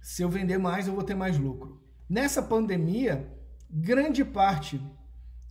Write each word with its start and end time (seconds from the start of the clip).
se 0.00 0.22
eu 0.22 0.28
vender 0.28 0.58
mais, 0.58 0.86
eu 0.86 0.94
vou 0.94 1.04
ter 1.04 1.14
mais 1.14 1.38
lucro. 1.38 1.80
Nessa 2.08 2.42
pandemia, 2.42 3.32
grande 3.70 4.24
parte 4.24 4.80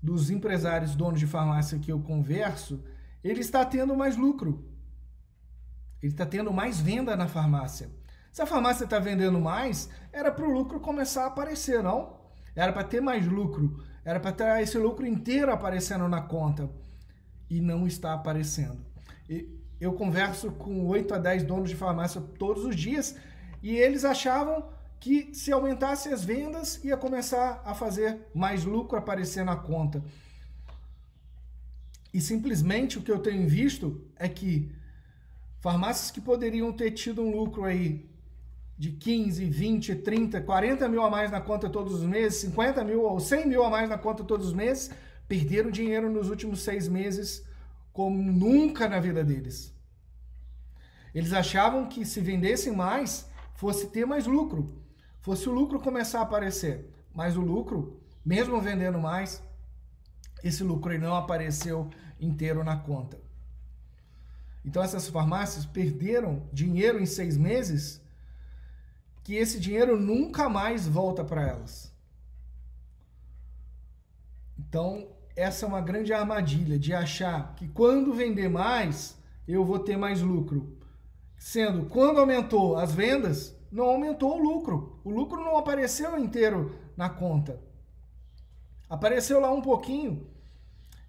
dos 0.01 0.29
empresários 0.29 0.95
donos 0.95 1.19
de 1.19 1.27
farmácia 1.27 1.79
que 1.79 1.91
eu 1.91 1.99
converso, 1.99 2.83
ele 3.23 3.41
está 3.41 3.63
tendo 3.65 3.95
mais 3.95 4.17
lucro. 4.17 4.65
Ele 6.01 6.11
está 6.11 6.25
tendo 6.25 6.51
mais 6.51 6.79
venda 6.79 7.15
na 7.15 7.27
farmácia. 7.27 7.89
Se 8.31 8.41
a 8.41 8.45
farmácia 8.45 8.85
está 8.85 8.99
vendendo 8.99 9.39
mais, 9.39 9.89
era 10.13 10.31
para 10.31 10.45
o 10.45 10.51
lucro 10.51 10.79
começar 10.79 11.23
a 11.23 11.27
aparecer, 11.27 11.83
não? 11.83 12.19
Era 12.55 12.71
para 12.71 12.83
ter 12.83 13.01
mais 13.01 13.25
lucro. 13.27 13.83
Era 14.05 14.19
para 14.19 14.31
ter 14.31 14.61
esse 14.61 14.77
lucro 14.77 15.05
inteiro 15.05 15.51
aparecendo 15.51 16.07
na 16.07 16.21
conta. 16.21 16.69
E 17.49 17.59
não 17.59 17.85
está 17.85 18.13
aparecendo. 18.13 18.85
Eu 19.79 19.93
converso 19.93 20.51
com 20.51 20.85
8 20.85 21.13
a 21.15 21.17
10 21.17 21.43
donos 21.43 21.69
de 21.69 21.75
farmácia 21.75 22.21
todos 22.21 22.63
os 22.65 22.75
dias 22.75 23.15
e 23.61 23.75
eles 23.75 24.05
achavam 24.05 24.69
que 24.99 25.33
se 25.33 25.51
aumentasse 25.51 26.09
as 26.09 26.23
vendas 26.23 26.83
ia 26.83 26.97
começar 26.97 27.61
a 27.65 27.73
fazer 27.73 28.19
mais 28.33 28.65
lucro 28.65 28.97
aparecer 28.97 29.45
na 29.45 29.55
conta. 29.55 30.03
E 32.13 32.19
simplesmente 32.19 32.97
o 32.97 33.01
que 33.01 33.11
eu 33.11 33.19
tenho 33.19 33.47
visto 33.47 34.01
é 34.15 34.27
que 34.27 34.71
farmácias 35.59 36.11
que 36.11 36.19
poderiam 36.19 36.73
ter 36.73 36.91
tido 36.91 37.21
um 37.21 37.35
lucro 37.35 37.63
aí 37.63 38.09
de 38.77 38.91
15, 38.91 39.45
20, 39.45 39.95
30, 39.95 40.41
40 40.41 40.87
mil 40.87 41.03
a 41.03 41.09
mais 41.09 41.29
na 41.29 41.41
conta 41.41 41.69
todos 41.69 41.93
os 41.93 42.03
meses, 42.03 42.39
50 42.39 42.83
mil 42.83 43.03
ou 43.03 43.19
100 43.19 43.47
mil 43.47 43.63
a 43.63 43.69
mais 43.69 43.89
na 43.89 43.97
conta 43.97 44.23
todos 44.23 44.47
os 44.47 44.53
meses, 44.53 44.89
perderam 45.27 45.69
dinheiro 45.69 46.09
nos 46.09 46.29
últimos 46.29 46.61
seis 46.61 46.87
meses 46.87 47.45
como 47.91 48.21
nunca 48.21 48.87
na 48.87 48.99
vida 48.99 49.23
deles. 49.23 49.73
Eles 51.13 51.33
achavam 51.33 51.87
que 51.87 52.05
se 52.05 52.21
vendessem 52.21 52.73
mais, 52.73 53.28
fosse 53.59 53.87
ter 53.87 54.05
mais 54.05 54.25
lucro, 54.25 54.81
fosse 55.19 55.49
o 55.49 55.51
lucro 55.51 55.81
começar 55.81 56.19
a 56.19 56.23
aparecer. 56.23 56.89
Mas 57.13 57.35
o 57.35 57.41
lucro, 57.41 57.99
mesmo 58.23 58.61
vendendo 58.61 58.97
mais, 58.97 59.43
esse 60.41 60.63
lucro 60.63 60.97
não 60.97 61.13
apareceu 61.13 61.89
inteiro 62.21 62.63
na 62.63 62.77
conta. 62.77 63.19
Então 64.63 64.81
essas 64.81 65.09
farmácias 65.09 65.65
perderam 65.65 66.47
dinheiro 66.53 67.01
em 67.01 67.05
seis 67.05 67.35
meses 67.35 68.01
que 69.25 69.35
esse 69.35 69.59
dinheiro 69.59 69.99
nunca 69.99 70.47
mais 70.47 70.87
volta 70.87 71.25
para 71.25 71.45
elas. 71.45 71.93
Então, 74.57 75.05
essa 75.35 75.65
é 75.65 75.67
uma 75.67 75.81
grande 75.81 76.13
armadilha 76.13 76.79
de 76.79 76.93
achar 76.93 77.55
que 77.55 77.67
quando 77.67 78.13
vender 78.13 78.47
mais, 78.47 79.21
eu 79.45 79.65
vou 79.65 79.79
ter 79.79 79.97
mais 79.97 80.21
lucro. 80.21 80.79
Sendo 81.39 81.85
quando 81.85 82.19
aumentou 82.19 82.75
as 82.75 82.91
vendas, 82.91 83.55
não 83.71 83.85
aumentou 83.85 84.37
o 84.37 84.43
lucro. 84.43 84.99
O 85.05 85.09
lucro 85.09 85.41
não 85.41 85.57
apareceu 85.57 86.19
inteiro 86.19 86.77
na 86.97 87.09
conta. 87.09 87.61
Apareceu 88.89 89.39
lá 89.39 89.49
um 89.49 89.61
pouquinho. 89.61 90.29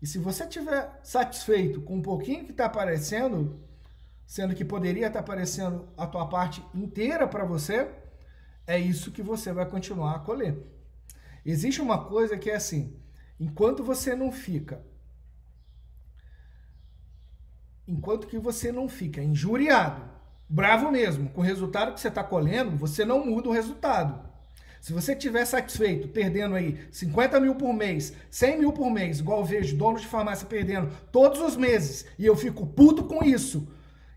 E 0.01 0.07
se 0.07 0.19
você 0.19 0.45
estiver 0.45 1.01
satisfeito 1.03 1.83
com 1.83 1.97
um 1.97 2.03
pouquinho 2.03 2.45
que 2.45 2.53
está 2.53 2.67
aparecendo, 2.67 3.61
sendo 4.25 4.55
que 4.55 4.65
poderia 4.65 5.09
estar 5.09 5.19
tá 5.19 5.25
aparecendo 5.25 5.89
a 5.97 6.07
tua 6.07 6.27
parte 6.29 6.65
inteira 6.73 7.27
para 7.27 7.45
você, 7.45 7.91
é 8.67 8.79
isso 8.79 9.11
que 9.11 9.23
você 9.23 9.53
vai 9.53 9.67
continuar 9.67 10.15
a 10.15 10.21
colher. 10.21 10.57
Existe 11.45 11.83
uma 11.83 12.05
coisa 12.05 12.39
que 12.39 12.51
é 12.51 12.55
assim: 12.55 12.97
enquanto 13.39 13.83
você 13.83 14.15
não 14.15 14.31
fica, 14.31 14.81
enquanto 17.89 18.29
que 18.29 18.39
você 18.39 18.71
não 18.71 18.89
fica 18.89 19.21
injuriado, 19.21 20.10
bravo 20.51 20.91
mesmo, 20.91 21.31
com 21.31 21.41
o 21.41 21.45
resultado 21.45 21.95
que 21.95 22.01
você 22.01 22.09
está 22.09 22.25
colhendo, 22.25 22.77
você 22.77 23.05
não 23.05 23.25
muda 23.25 23.49
o 23.49 23.53
resultado. 23.53 24.29
Se 24.81 24.93
você 24.93 25.13
estiver 25.13 25.45
satisfeito, 25.45 26.09
perdendo 26.09 26.57
aí 26.57 26.79
50 26.91 27.39
mil 27.39 27.55
por 27.55 27.73
mês, 27.73 28.15
100 28.31 28.59
mil 28.59 28.73
por 28.73 28.91
mês, 28.91 29.21
igual 29.21 29.45
vejo 29.45 29.77
donos 29.77 30.01
de 30.01 30.09
farmácia 30.09 30.47
perdendo 30.47 30.91
todos 31.13 31.41
os 31.41 31.57
meses, 31.57 32.07
e 32.19 32.27
eu 32.27 32.35
fico 32.35 32.67
puto 32.67 33.05
com 33.05 33.23
isso, 33.23 33.69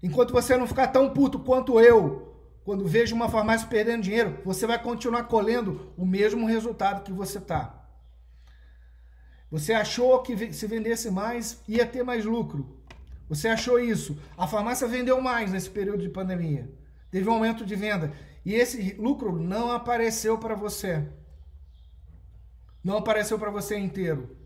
enquanto 0.02 0.34
você 0.34 0.58
não 0.58 0.66
ficar 0.66 0.88
tão 0.88 1.10
puto 1.10 1.38
quanto 1.40 1.80
eu, 1.80 2.34
quando 2.64 2.88
vejo 2.88 3.14
uma 3.14 3.30
farmácia 3.30 3.68
perdendo 3.68 4.04
dinheiro, 4.04 4.40
você 4.44 4.66
vai 4.66 4.82
continuar 4.82 5.24
colhendo 5.24 5.94
o 5.98 6.06
mesmo 6.06 6.48
resultado 6.48 7.04
que 7.04 7.12
você 7.12 7.38
está. 7.38 7.84
Você 9.52 9.72
achou 9.72 10.20
que 10.24 10.52
se 10.52 10.66
vendesse 10.66 11.12
mais 11.12 11.62
ia 11.68 11.86
ter 11.86 12.04
mais 12.04 12.26
lucro. 12.26 12.82
Você 13.34 13.48
achou 13.48 13.80
isso. 13.80 14.18
A 14.38 14.46
farmácia 14.46 14.88
vendeu 14.88 15.20
mais 15.20 15.52
nesse 15.52 15.70
período 15.70 16.04
de 16.04 16.10
pandemia. 16.10 16.70
Teve 17.10 17.28
um 17.28 17.34
aumento 17.34 17.66
de 17.66 17.76
venda. 17.76 18.14
E 18.46 18.54
esse 18.54 18.94
lucro 19.00 19.42
não 19.42 19.72
apareceu 19.72 20.38
para 20.38 20.54
você. 20.54 21.04
Não 22.84 22.98
apareceu 22.98 23.40
para 23.40 23.50
você 23.50 23.76
inteiro. 23.76 24.38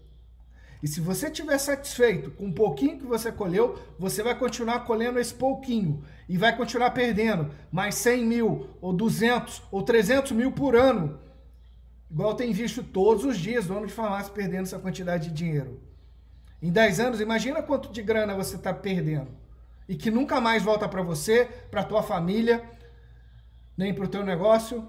E 0.81 0.87
se 0.87 1.01
você 1.01 1.27
estiver 1.27 1.57
satisfeito 1.57 2.31
com 2.31 2.45
um 2.45 2.53
pouquinho 2.53 2.97
que 2.97 3.05
você 3.05 3.29
colheu, 3.29 3.77
você 3.99 4.23
vai 4.23 4.37
continuar 4.37 4.81
colhendo 4.81 5.19
esse 5.19 5.33
pouquinho 5.33 6.03
e 6.29 6.37
vai 6.37 6.55
continuar 6.55 6.91
perdendo 6.91 7.51
mais 7.71 7.95
100 7.95 8.25
mil, 8.25 8.69
ou 8.79 8.93
200, 8.93 9.63
ou 9.69 9.81
300 9.81 10.31
mil 10.31 10.51
por 10.51 10.75
ano. 10.75 11.19
Igual 12.09 12.35
tem 12.35 12.53
visto 12.53 12.83
todos 12.83 13.25
os 13.25 13.37
dias 13.37 13.65
dono 13.65 13.87
de 13.87 13.93
farmácia 13.93 14.31
perdendo 14.31 14.63
essa 14.63 14.79
quantidade 14.79 15.29
de 15.29 15.33
dinheiro. 15.33 15.81
Em 16.61 16.71
10 16.71 16.99
anos, 16.99 17.21
imagina 17.21 17.61
quanto 17.61 17.91
de 17.91 18.01
grana 18.01 18.35
você 18.35 18.55
está 18.55 18.73
perdendo. 18.73 19.29
E 19.87 19.95
que 19.95 20.11
nunca 20.11 20.41
mais 20.41 20.63
volta 20.63 20.87
para 20.87 21.01
você, 21.01 21.45
para 21.69 21.83
tua 21.83 22.03
família, 22.03 22.63
nem 23.77 23.93
para 23.93 24.05
o 24.05 24.07
teu 24.07 24.23
negócio, 24.23 24.87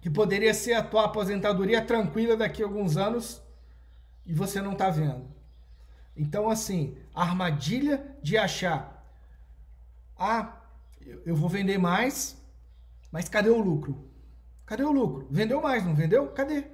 que 0.00 0.10
poderia 0.10 0.52
ser 0.52 0.74
a 0.74 0.82
tua 0.82 1.04
aposentadoria 1.04 1.84
tranquila 1.84 2.36
daqui 2.36 2.62
a 2.62 2.66
alguns 2.66 2.96
anos 2.96 3.42
e 4.26 4.32
você 4.32 4.60
não 4.60 4.72
está 4.72 4.90
vendo. 4.90 5.28
Então, 6.16 6.48
assim, 6.48 6.96
a 7.14 7.22
armadilha 7.22 8.16
de 8.22 8.36
achar, 8.36 9.04
ah, 10.16 10.60
eu 11.26 11.36
vou 11.36 11.48
vender 11.48 11.78
mais, 11.78 12.36
mas 13.10 13.28
cadê 13.28 13.50
o 13.50 13.60
lucro? 13.60 14.08
Cadê 14.64 14.82
o 14.82 14.92
lucro? 14.92 15.26
Vendeu 15.30 15.60
mais, 15.60 15.84
não 15.84 15.94
vendeu? 15.94 16.28
Cadê? 16.28 16.64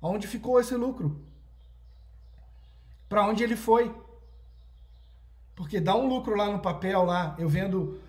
Onde 0.00 0.26
ficou 0.26 0.60
esse 0.60 0.74
lucro? 0.74 1.24
Para 3.08 3.26
onde 3.26 3.42
ele 3.42 3.56
foi? 3.56 3.94
Porque 5.54 5.80
dá 5.80 5.96
um 5.96 6.06
lucro 6.06 6.36
lá 6.36 6.50
no 6.50 6.58
papel, 6.58 7.04
lá, 7.04 7.36
eu 7.38 7.48
vendo 7.48 8.00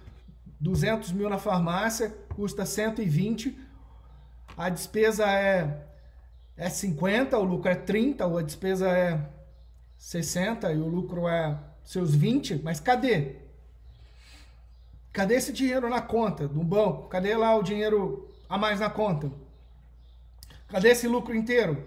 200 0.59 1.11
mil 1.11 1.29
na 1.29 1.37
farmácia, 1.37 2.09
custa 2.35 2.65
120, 2.65 3.57
a 4.57 4.69
despesa 4.69 5.25
é 5.25 5.85
é 6.57 6.69
50, 6.69 7.37
o 7.37 7.43
lucro 7.43 7.69
é 7.69 7.75
30, 7.75 8.25
ou 8.25 8.37
a 8.37 8.41
despesa 8.41 8.89
é 8.89 9.29
60 9.97 10.71
e 10.71 10.77
o 10.77 10.87
lucro 10.87 11.27
é 11.27 11.59
seus 11.83 12.15
20, 12.15 12.61
mas 12.63 12.79
cadê? 12.79 13.35
Cadê 15.11 15.35
esse 15.35 15.51
dinheiro 15.51 15.89
na 15.89 16.01
conta 16.01 16.47
do 16.47 16.63
banco? 16.63 17.07
Cadê 17.09 17.35
lá 17.35 17.55
o 17.55 17.63
dinheiro 17.63 18.29
a 18.49 18.57
mais 18.57 18.79
na 18.79 18.89
conta? 18.89 19.31
Cadê 20.67 20.89
esse 20.89 21.07
lucro 21.07 21.35
inteiro? 21.35 21.85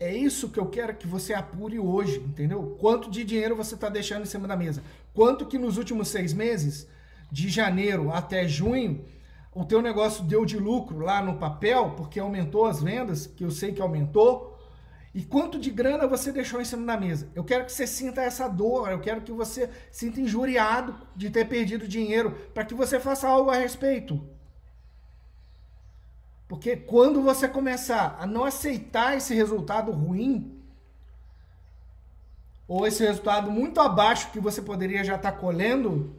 É 0.00 0.16
isso 0.16 0.48
que 0.48 0.58
eu 0.58 0.64
quero 0.64 0.96
que 0.96 1.06
você 1.06 1.34
apure 1.34 1.78
hoje, 1.78 2.20
entendeu? 2.20 2.74
Quanto 2.80 3.10
de 3.10 3.22
dinheiro 3.22 3.54
você 3.54 3.74
está 3.74 3.90
deixando 3.90 4.22
em 4.22 4.26
cima 4.26 4.48
da 4.48 4.56
mesa? 4.56 4.82
Quanto 5.12 5.44
que 5.44 5.58
nos 5.58 5.76
últimos 5.76 6.08
seis 6.08 6.32
meses, 6.32 6.88
de 7.30 7.50
janeiro 7.50 8.10
até 8.10 8.48
junho, 8.48 9.04
o 9.54 9.62
teu 9.62 9.82
negócio 9.82 10.24
deu 10.24 10.46
de 10.46 10.58
lucro 10.58 11.00
lá 11.00 11.20
no 11.22 11.36
papel, 11.36 11.92
porque 11.98 12.18
aumentou 12.18 12.64
as 12.64 12.82
vendas, 12.82 13.26
que 13.26 13.44
eu 13.44 13.50
sei 13.50 13.72
que 13.72 13.82
aumentou, 13.82 14.58
e 15.14 15.22
quanto 15.22 15.58
de 15.58 15.70
grana 15.70 16.06
você 16.06 16.32
deixou 16.32 16.62
em 16.62 16.64
cima 16.64 16.86
da 16.86 16.98
mesa. 16.98 17.28
Eu 17.34 17.44
quero 17.44 17.66
que 17.66 17.72
você 17.72 17.86
sinta 17.86 18.22
essa 18.22 18.48
dor, 18.48 18.90
eu 18.90 19.00
quero 19.00 19.20
que 19.20 19.32
você 19.32 19.68
sinta 19.90 20.18
injuriado 20.18 20.96
de 21.14 21.28
ter 21.28 21.46
perdido 21.46 21.86
dinheiro, 21.86 22.30
para 22.54 22.64
que 22.64 22.74
você 22.74 22.98
faça 22.98 23.28
algo 23.28 23.50
a 23.50 23.56
respeito. 23.56 24.26
Porque 26.50 26.76
quando 26.76 27.22
você 27.22 27.46
começar 27.46 28.16
a 28.18 28.26
não 28.26 28.42
aceitar 28.44 29.16
esse 29.16 29.32
resultado 29.32 29.92
ruim, 29.92 30.60
ou 32.66 32.88
esse 32.88 33.04
resultado 33.04 33.52
muito 33.52 33.80
abaixo 33.80 34.32
que 34.32 34.40
você 34.40 34.60
poderia 34.60 35.04
já 35.04 35.14
estar 35.14 35.30
colhendo, 35.30 36.12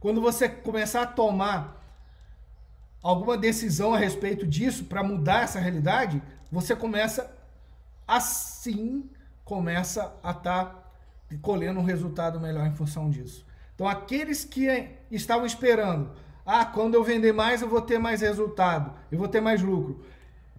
quando 0.00 0.20
você 0.20 0.48
começar 0.48 1.02
a 1.02 1.06
tomar 1.06 1.80
alguma 3.00 3.38
decisão 3.38 3.94
a 3.94 3.98
respeito 3.98 4.44
disso 4.44 4.86
para 4.86 5.04
mudar 5.04 5.44
essa 5.44 5.60
realidade, 5.60 6.20
você 6.50 6.74
começa 6.74 7.32
assim 8.08 9.08
começa 9.44 10.12
a 10.20 10.32
estar 10.32 10.64
tá 10.64 10.84
colhendo 11.40 11.78
um 11.78 11.84
resultado 11.84 12.40
melhor 12.40 12.66
em 12.66 12.74
função 12.74 13.08
disso. 13.08 13.46
Então 13.76 13.86
aqueles 13.86 14.44
que 14.44 14.66
estavam 15.12 15.46
esperando, 15.46 16.10
ah, 16.44 16.64
quando 16.64 16.94
eu 16.94 17.04
vender 17.04 17.32
mais 17.32 17.62
eu 17.62 17.68
vou 17.68 17.80
ter 17.80 17.98
mais 17.98 18.20
resultado, 18.20 18.92
eu 19.10 19.18
vou 19.18 19.28
ter 19.28 19.40
mais 19.40 19.62
lucro, 19.62 20.04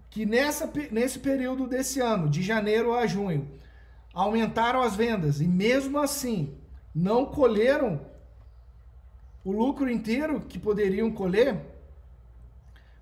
que 0.10 0.26
nessa, 0.26 0.72
nesse 0.92 1.20
período 1.20 1.68
desse 1.68 2.00
ano, 2.00 2.30
de 2.30 2.42
janeiro 2.42 2.94
a 2.94 3.06
junho, 3.08 3.50
aumentaram 4.14 4.82
as 4.82 4.96
vendas 4.96 5.42
e 5.42 5.48
mesmo 5.48 5.98
assim 5.98 6.56
não 6.94 7.26
colheram 7.26 8.00
o 9.44 9.52
lucro 9.52 9.90
inteiro 9.90 10.40
que 10.42 10.60
poderiam 10.60 11.12
colher. 11.12 11.60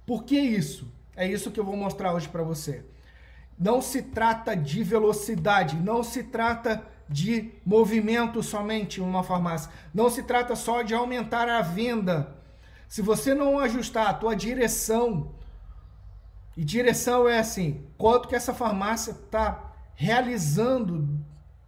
Por 0.06 0.24
que 0.24 0.40
isso? 0.40 0.92
É 1.16 1.28
isso 1.28 1.52
que 1.52 1.60
eu 1.60 1.66
vou 1.66 1.76
mostrar 1.76 2.14
hoje 2.14 2.30
para 2.30 2.42
você. 2.42 2.84
Não 3.60 3.82
se 3.82 4.02
trata 4.02 4.56
de 4.56 4.82
velocidade, 4.82 5.76
não 5.76 6.02
se 6.02 6.24
trata 6.24 6.84
de 7.08 7.52
movimento 7.66 8.42
somente 8.42 9.00
em 9.00 9.04
uma 9.04 9.22
farmácia, 9.22 9.70
não 9.94 10.10
se 10.10 10.24
trata 10.24 10.56
só 10.56 10.82
de 10.82 10.96
aumentar 10.96 11.48
a 11.48 11.62
venda. 11.62 12.36
Se 12.92 13.02
você 13.02 13.34
não 13.34 13.58
ajustar 13.58 14.08
a 14.08 14.14
tua 14.14 14.36
direção, 14.36 15.32
e 16.58 16.66
direção 16.66 17.26
é 17.26 17.40
assim, 17.40 17.86
quanto 17.98 18.28
que 18.28 18.36
essa 18.36 18.54
farmácia 18.54 19.12
está 19.12 19.72
realizando 19.96 21.08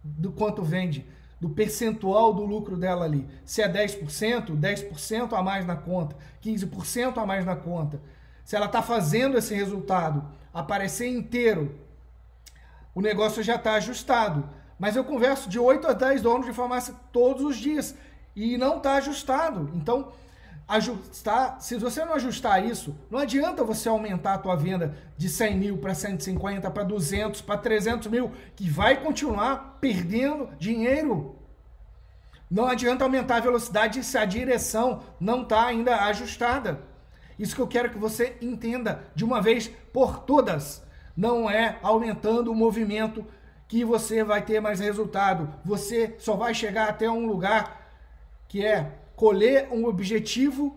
do 0.04 0.30
quanto 0.30 0.62
vende, 0.62 1.06
do 1.40 1.48
percentual 1.48 2.34
do 2.34 2.44
lucro 2.44 2.76
dela 2.76 3.06
ali. 3.06 3.26
Se 3.42 3.62
é 3.62 3.68
10%, 3.72 4.54
10% 4.54 5.32
a 5.32 5.42
mais 5.42 5.64
na 5.64 5.76
conta, 5.76 6.14
15% 6.42 7.16
a 7.16 7.24
mais 7.24 7.46
na 7.46 7.56
conta. 7.56 8.02
Se 8.44 8.54
ela 8.54 8.66
está 8.66 8.82
fazendo 8.82 9.38
esse 9.38 9.54
resultado 9.54 10.28
aparecer 10.52 11.08
inteiro, 11.08 11.74
o 12.94 13.00
negócio 13.00 13.42
já 13.42 13.54
está 13.54 13.76
ajustado. 13.76 14.46
Mas 14.78 14.94
eu 14.94 15.04
converso 15.04 15.48
de 15.48 15.58
8 15.58 15.86
a 15.86 15.94
10 15.94 16.20
donos 16.20 16.44
de 16.44 16.52
farmácia 16.52 16.94
todos 17.10 17.42
os 17.42 17.56
dias 17.56 17.94
e 18.36 18.58
não 18.58 18.76
está 18.76 18.96
ajustado. 18.96 19.70
Então, 19.72 20.12
ajustar, 20.66 21.60
se 21.60 21.76
você 21.76 22.04
não 22.04 22.14
ajustar 22.14 22.64
isso, 22.64 22.96
não 23.10 23.18
adianta 23.18 23.62
você 23.62 23.88
aumentar 23.88 24.34
a 24.34 24.38
tua 24.38 24.56
venda 24.56 24.94
de 25.16 25.28
100 25.28 25.58
mil 25.58 25.78
para 25.78 25.94
150, 25.94 26.70
para 26.70 26.82
200, 26.82 27.40
para 27.42 27.58
300 27.58 28.08
mil, 28.08 28.32
que 28.56 28.68
vai 28.68 29.02
continuar 29.02 29.78
perdendo 29.80 30.48
dinheiro. 30.58 31.38
Não 32.50 32.66
adianta 32.66 33.04
aumentar 33.04 33.36
a 33.36 33.40
velocidade 33.40 34.02
se 34.02 34.16
a 34.16 34.24
direção 34.24 35.02
não 35.20 35.42
está 35.42 35.66
ainda 35.66 36.04
ajustada. 36.04 36.80
Isso 37.38 37.54
que 37.54 37.60
eu 37.60 37.66
quero 37.66 37.90
que 37.90 37.98
você 37.98 38.36
entenda 38.40 39.04
de 39.14 39.24
uma 39.24 39.42
vez 39.42 39.68
por 39.92 40.20
todas. 40.20 40.82
Não 41.16 41.50
é 41.50 41.78
aumentando 41.82 42.50
o 42.50 42.54
movimento 42.54 43.26
que 43.66 43.84
você 43.84 44.22
vai 44.22 44.42
ter 44.42 44.60
mais 44.60 44.78
resultado. 44.80 45.52
Você 45.64 46.14
só 46.18 46.36
vai 46.36 46.54
chegar 46.54 46.88
até 46.88 47.10
um 47.10 47.26
lugar 47.26 47.90
que 48.46 48.64
é 48.64 48.92
colher 49.16 49.68
um 49.70 49.86
objetivo, 49.86 50.76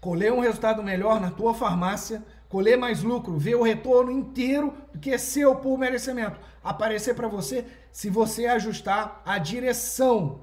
colher 0.00 0.32
um 0.32 0.40
resultado 0.40 0.82
melhor 0.82 1.20
na 1.20 1.30
tua 1.30 1.54
farmácia, 1.54 2.22
colher 2.48 2.76
mais 2.76 3.02
lucro, 3.02 3.36
ver 3.38 3.54
o 3.56 3.62
retorno 3.62 4.10
inteiro 4.10 4.74
do 4.92 4.98
que 4.98 5.10
é 5.10 5.18
seu 5.18 5.56
por 5.56 5.78
merecimento 5.78 6.38
aparecer 6.64 7.14
para 7.14 7.28
você 7.28 7.66
se 7.92 8.08
você 8.08 8.46
ajustar 8.46 9.20
a 9.26 9.36
direção. 9.36 10.40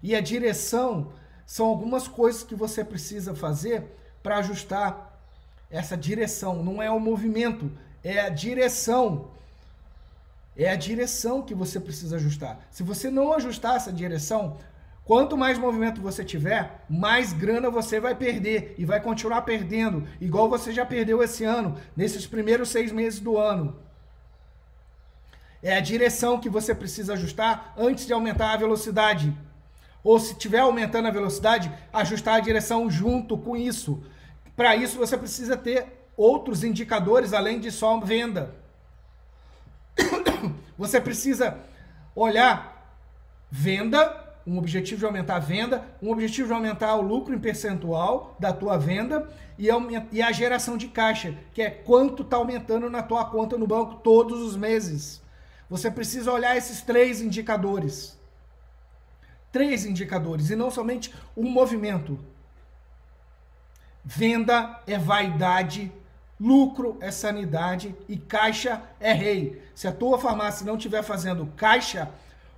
E 0.00 0.14
a 0.14 0.20
direção 0.20 1.12
são 1.44 1.66
algumas 1.66 2.06
coisas 2.06 2.44
que 2.44 2.54
você 2.54 2.84
precisa 2.84 3.34
fazer 3.34 3.84
para 4.22 4.38
ajustar 4.38 5.20
essa 5.68 5.96
direção. 5.96 6.62
Não 6.62 6.80
é 6.80 6.90
o 6.90 7.00
movimento, 7.00 7.70
é 8.02 8.20
a 8.20 8.28
direção. 8.28 9.32
É 10.56 10.70
a 10.70 10.76
direção 10.76 11.42
que 11.42 11.54
você 11.54 11.80
precisa 11.80 12.16
ajustar. 12.16 12.60
Se 12.70 12.84
você 12.84 13.10
não 13.10 13.32
ajustar 13.32 13.76
essa 13.76 13.92
direção, 13.92 14.56
Quanto 15.04 15.36
mais 15.36 15.58
movimento 15.58 16.00
você 16.00 16.24
tiver, 16.24 16.82
mais 16.88 17.32
grana 17.34 17.68
você 17.68 18.00
vai 18.00 18.14
perder 18.14 18.74
e 18.78 18.86
vai 18.86 19.00
continuar 19.00 19.42
perdendo, 19.42 20.08
igual 20.18 20.48
você 20.48 20.72
já 20.72 20.86
perdeu 20.86 21.22
esse 21.22 21.44
ano, 21.44 21.76
nesses 21.94 22.26
primeiros 22.26 22.70
seis 22.70 22.90
meses 22.90 23.20
do 23.20 23.36
ano. 23.36 23.76
É 25.62 25.76
a 25.76 25.80
direção 25.80 26.40
que 26.40 26.48
você 26.48 26.74
precisa 26.74 27.12
ajustar 27.12 27.74
antes 27.76 28.06
de 28.06 28.14
aumentar 28.14 28.52
a 28.52 28.56
velocidade. 28.56 29.36
Ou 30.02 30.18
se 30.18 30.32
estiver 30.32 30.60
aumentando 30.60 31.08
a 31.08 31.10
velocidade, 31.10 31.72
ajustar 31.92 32.36
a 32.36 32.40
direção 32.40 32.90
junto 32.90 33.36
com 33.36 33.56
isso. 33.56 34.02
Para 34.56 34.74
isso 34.74 34.98
você 34.98 35.18
precisa 35.18 35.56
ter 35.56 35.86
outros 36.16 36.64
indicadores 36.64 37.32
além 37.32 37.60
de 37.60 37.70
só 37.70 37.98
venda. 38.00 38.54
Você 40.76 41.00
precisa 41.00 41.58
olhar 42.14 43.00
venda 43.50 44.23
um 44.46 44.58
objetivo 44.58 44.98
de 44.98 45.06
aumentar 45.06 45.36
a 45.36 45.40
venda, 45.40 45.84
um 46.02 46.10
objetivo 46.10 46.48
de 46.48 46.54
aumentar 46.54 46.94
o 46.96 47.02
lucro 47.02 47.34
em 47.34 47.38
percentual 47.38 48.36
da 48.38 48.52
tua 48.52 48.76
venda 48.76 49.28
e, 49.58 49.68
e 50.12 50.22
a 50.22 50.32
geração 50.32 50.76
de 50.76 50.88
caixa, 50.88 51.34
que 51.54 51.62
é 51.62 51.70
quanto 51.70 52.22
está 52.22 52.36
aumentando 52.36 52.90
na 52.90 53.02
tua 53.02 53.24
conta 53.24 53.56
no 53.56 53.66
banco 53.66 53.96
todos 53.96 54.40
os 54.40 54.56
meses. 54.56 55.22
Você 55.68 55.90
precisa 55.90 56.30
olhar 56.30 56.56
esses 56.56 56.82
três 56.82 57.22
indicadores. 57.22 58.18
Três 59.50 59.86
indicadores 59.86 60.50
e 60.50 60.56
não 60.56 60.70
somente 60.70 61.14
um 61.36 61.48
movimento. 61.48 62.18
Venda 64.04 64.82
é 64.86 64.98
vaidade, 64.98 65.90
lucro 66.38 66.98
é 67.00 67.10
sanidade 67.10 67.94
e 68.06 68.18
caixa 68.18 68.82
é 69.00 69.12
rei. 69.12 69.62
Se 69.74 69.88
a 69.88 69.92
tua 69.92 70.18
farmácia 70.18 70.66
não 70.66 70.76
estiver 70.76 71.02
fazendo 71.02 71.46
caixa, 71.56 72.10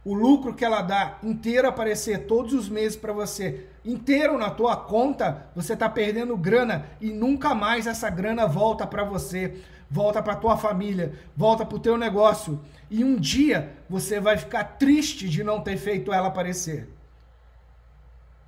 o 0.06 0.14
lucro 0.14 0.54
que 0.54 0.64
ela 0.64 0.82
dá 0.82 1.18
inteiro 1.20 1.66
aparecer 1.66 2.26
todos 2.26 2.52
os 2.52 2.68
meses 2.68 2.96
para 2.96 3.12
você, 3.12 3.66
inteiro 3.84 4.38
na 4.38 4.48
tua 4.50 4.76
conta, 4.76 5.48
você 5.52 5.72
está 5.72 5.88
perdendo 5.88 6.36
grana 6.36 6.86
e 7.00 7.10
nunca 7.10 7.56
mais 7.56 7.88
essa 7.88 8.08
grana 8.08 8.46
volta 8.46 8.86
para 8.86 9.02
você, 9.02 9.60
volta 9.90 10.22
para 10.22 10.36
tua 10.36 10.56
família, 10.56 11.12
volta 11.36 11.66
para 11.66 11.76
o 11.76 11.80
teu 11.80 11.98
negócio. 11.98 12.60
E 12.88 13.02
um 13.02 13.16
dia 13.16 13.72
você 13.90 14.20
vai 14.20 14.36
ficar 14.36 14.62
triste 14.78 15.28
de 15.28 15.42
não 15.42 15.60
ter 15.60 15.76
feito 15.76 16.12
ela 16.12 16.28
aparecer. 16.28 16.88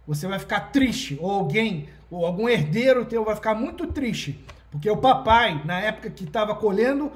Você 0.06 0.28
vai 0.28 0.38
ficar 0.38 0.70
triste, 0.70 1.18
ou 1.20 1.28
alguém, 1.28 1.88
ou 2.08 2.24
algum 2.24 2.48
herdeiro 2.48 3.04
teu 3.04 3.24
vai 3.24 3.34
ficar 3.34 3.56
muito 3.56 3.88
triste, 3.88 4.44
porque 4.70 4.88
o 4.88 4.96
papai, 4.96 5.60
na 5.64 5.80
época 5.80 6.08
que 6.08 6.22
estava 6.22 6.54
colhendo 6.54 7.10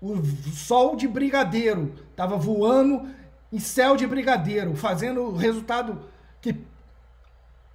o 0.00 0.24
sol 0.50 0.96
de 0.96 1.06
brigadeiro, 1.06 1.92
estava 2.10 2.38
voando 2.38 3.06
em 3.54 3.60
céu 3.60 3.96
de 3.96 4.04
brigadeiro, 4.04 4.74
fazendo 4.74 5.22
o 5.22 5.36
resultado 5.36 6.00
que 6.40 6.56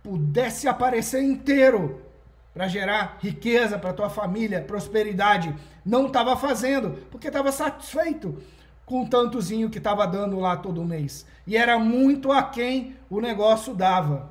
pudesse 0.04 0.68
aparecer 0.68 1.24
inteiro 1.24 2.02
para 2.54 2.68
gerar 2.68 3.18
riqueza 3.22 3.80
para 3.80 3.94
tua 3.94 4.10
família, 4.10 4.62
prosperidade, 4.62 5.56
não 5.86 6.08
estava 6.08 6.36
fazendo, 6.36 6.98
porque 7.10 7.28
estava 7.28 7.50
satisfeito 7.54 8.44
com 8.86 9.04
o 9.04 9.08
tantozinho 9.08 9.70
que 9.70 9.78
estava 9.78 10.06
dando 10.06 10.38
lá 10.38 10.58
todo 10.58 10.84
mês. 10.84 11.26
E 11.48 11.56
era 11.56 11.80
muito 11.80 12.30
aquém 12.30 12.98
o 13.10 13.22
negócio 13.22 13.74
dava. 13.74 14.30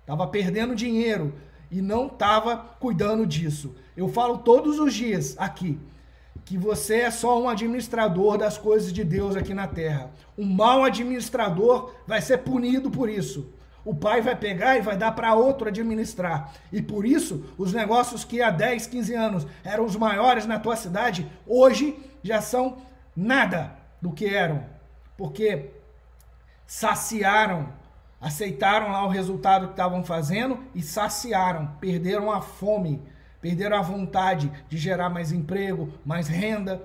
Estava 0.00 0.26
perdendo 0.26 0.74
dinheiro 0.74 1.34
e 1.70 1.82
não 1.82 2.06
estava 2.06 2.56
cuidando 2.56 3.26
disso. 3.26 3.76
Eu 3.94 4.08
falo 4.08 4.38
todos 4.38 4.78
os 4.78 4.94
dias 4.94 5.36
aqui 5.36 5.78
que 6.46 6.56
você 6.56 7.00
é 7.00 7.10
só 7.10 7.42
um 7.42 7.48
administrador 7.48 8.38
das 8.38 8.56
coisas 8.56 8.92
de 8.92 9.02
Deus 9.02 9.34
aqui 9.34 9.52
na 9.52 9.66
terra. 9.66 10.12
Um 10.38 10.46
mau 10.46 10.84
administrador 10.84 11.92
vai 12.06 12.22
ser 12.22 12.38
punido 12.38 12.88
por 12.88 13.10
isso. 13.10 13.52
O 13.84 13.92
pai 13.92 14.22
vai 14.22 14.36
pegar 14.36 14.76
e 14.76 14.80
vai 14.80 14.96
dar 14.96 15.10
para 15.10 15.34
outro 15.34 15.68
administrar. 15.68 16.52
E 16.72 16.80
por 16.80 17.04
isso, 17.04 17.44
os 17.58 17.72
negócios 17.72 18.24
que 18.24 18.40
há 18.40 18.50
10, 18.50 18.86
15 18.86 19.14
anos 19.14 19.46
eram 19.64 19.84
os 19.84 19.96
maiores 19.96 20.46
na 20.46 20.58
tua 20.58 20.76
cidade, 20.76 21.28
hoje 21.44 21.98
já 22.22 22.40
são 22.40 22.78
nada 23.14 23.72
do 24.00 24.12
que 24.12 24.26
eram. 24.26 24.64
Porque 25.16 25.70
saciaram, 26.64 27.70
aceitaram 28.20 28.92
lá 28.92 29.04
o 29.04 29.10
resultado 29.10 29.66
que 29.66 29.72
estavam 29.72 30.04
fazendo 30.04 30.60
e 30.76 30.80
saciaram, 30.80 31.72
perderam 31.80 32.30
a 32.30 32.40
fome 32.40 33.02
perderam 33.46 33.76
a 33.76 33.82
vontade 33.82 34.50
de 34.68 34.76
gerar 34.76 35.08
mais 35.08 35.30
emprego, 35.30 35.88
mais 36.04 36.26
renda, 36.26 36.82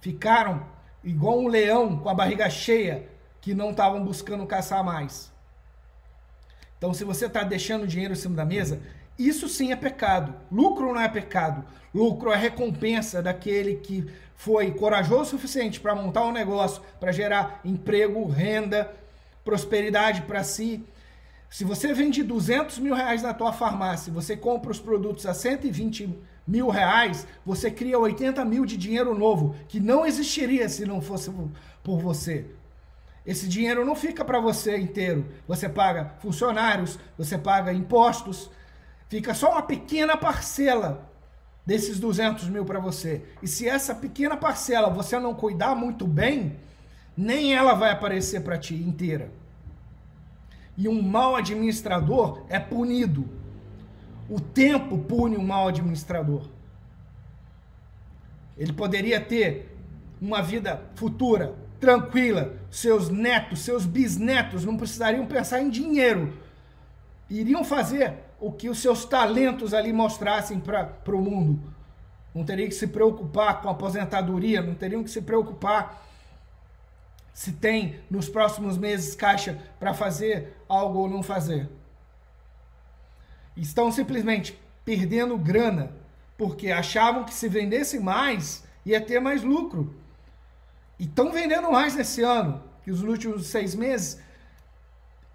ficaram 0.00 0.64
igual 1.04 1.38
um 1.38 1.46
leão 1.46 1.98
com 1.98 2.08
a 2.08 2.14
barriga 2.14 2.48
cheia 2.48 3.06
que 3.42 3.54
não 3.54 3.70
estavam 3.70 4.02
buscando 4.02 4.46
caçar 4.46 4.82
mais. 4.82 5.30
Então, 6.78 6.94
se 6.94 7.04
você 7.04 7.26
está 7.26 7.42
deixando 7.42 7.86
dinheiro 7.86 8.14
em 8.14 8.16
cima 8.16 8.34
da 8.34 8.46
mesa, 8.46 8.80
isso 9.18 9.46
sim 9.46 9.72
é 9.72 9.76
pecado. 9.76 10.34
Lucro 10.50 10.94
não 10.94 11.00
é 11.02 11.08
pecado. 11.08 11.66
Lucro 11.94 12.32
é 12.32 12.36
recompensa 12.36 13.22
daquele 13.22 13.76
que 13.76 14.10
foi 14.36 14.70
corajoso 14.70 15.20
o 15.20 15.26
suficiente 15.26 15.78
para 15.80 15.94
montar 15.94 16.24
um 16.24 16.32
negócio, 16.32 16.80
para 16.98 17.12
gerar 17.12 17.60
emprego, 17.62 18.26
renda, 18.26 18.90
prosperidade 19.44 20.22
para 20.22 20.42
si 20.42 20.82
se 21.48 21.64
você 21.64 21.92
vende 21.92 22.22
200 22.22 22.78
mil 22.78 22.94
reais 22.94 23.22
na 23.22 23.32
tua 23.32 23.52
farmácia, 23.52 24.12
você 24.12 24.36
compra 24.36 24.70
os 24.70 24.80
produtos 24.80 25.26
a 25.26 25.34
120 25.34 26.18
mil 26.46 26.68
reais, 26.68 27.26
você 27.44 27.70
cria 27.70 27.98
80 27.98 28.44
mil 28.44 28.64
de 28.64 28.76
dinheiro 28.76 29.16
novo, 29.16 29.54
que 29.68 29.80
não 29.80 30.04
existiria 30.04 30.68
se 30.68 30.84
não 30.84 31.00
fosse 31.00 31.30
por 31.82 32.00
você. 32.00 32.46
Esse 33.24 33.48
dinheiro 33.48 33.84
não 33.84 33.96
fica 33.96 34.24
para 34.24 34.38
você 34.38 34.76
inteiro. 34.76 35.26
Você 35.48 35.68
paga 35.68 36.14
funcionários, 36.20 36.98
você 37.18 37.36
paga 37.36 37.72
impostos, 37.72 38.48
fica 39.08 39.34
só 39.34 39.52
uma 39.52 39.62
pequena 39.62 40.16
parcela 40.16 41.10
desses 41.64 41.98
200 41.98 42.48
mil 42.48 42.64
para 42.64 42.78
você. 42.78 43.24
E 43.42 43.48
se 43.48 43.68
essa 43.68 43.94
pequena 43.94 44.36
parcela 44.36 44.88
você 44.88 45.18
não 45.18 45.34
cuidar 45.34 45.74
muito 45.74 46.06
bem, 46.06 46.56
nem 47.16 47.52
ela 47.52 47.74
vai 47.74 47.90
aparecer 47.90 48.42
para 48.42 48.56
ti 48.56 48.74
inteira. 48.74 49.32
E 50.76 50.88
um 50.88 51.00
mau 51.00 51.36
administrador 51.36 52.44
é 52.48 52.58
punido. 52.58 53.28
O 54.28 54.40
tempo 54.40 54.98
pune 54.98 55.36
um 55.36 55.44
mau 55.44 55.68
administrador. 55.68 56.42
Ele 58.56 58.72
poderia 58.72 59.20
ter 59.20 59.76
uma 60.20 60.42
vida 60.42 60.82
futura, 60.94 61.54
tranquila, 61.78 62.54
seus 62.70 63.08
netos, 63.08 63.60
seus 63.60 63.84
bisnetos 63.84 64.64
não 64.64 64.76
precisariam 64.76 65.26
pensar 65.26 65.60
em 65.60 65.70
dinheiro. 65.70 66.32
Iriam 67.28 67.64
fazer 67.64 68.14
o 68.40 68.52
que 68.52 68.68
os 68.68 68.78
seus 68.78 69.04
talentos 69.04 69.74
ali 69.74 69.92
mostrassem 69.92 70.58
para 70.58 70.92
o 71.08 71.20
mundo. 71.20 71.60
Não 72.34 72.44
teriam 72.44 72.68
que 72.68 72.74
se 72.74 72.86
preocupar 72.86 73.62
com 73.62 73.68
aposentadoria, 73.68 74.62
não 74.62 74.74
teriam 74.74 75.02
que 75.02 75.10
se 75.10 75.22
preocupar 75.22 76.05
se 77.36 77.52
tem 77.52 78.00
nos 78.10 78.30
próximos 78.30 78.78
meses 78.78 79.14
caixa 79.14 79.58
para 79.78 79.92
fazer 79.92 80.56
algo 80.66 81.00
ou 81.00 81.10
não 81.10 81.22
fazer. 81.22 81.68
Estão 83.54 83.92
simplesmente 83.92 84.58
perdendo 84.86 85.36
grana 85.36 85.92
porque 86.38 86.70
achavam 86.70 87.24
que 87.24 87.34
se 87.34 87.46
vendesse 87.46 88.00
mais 88.00 88.64
ia 88.86 89.02
ter 89.02 89.20
mais 89.20 89.42
lucro. 89.42 89.94
E 90.98 91.04
estão 91.04 91.30
vendendo 91.30 91.70
mais 91.70 91.94
nesse 91.94 92.22
ano 92.22 92.64
que 92.82 92.90
os 92.90 93.02
últimos 93.02 93.48
seis 93.48 93.74
meses. 93.74 94.18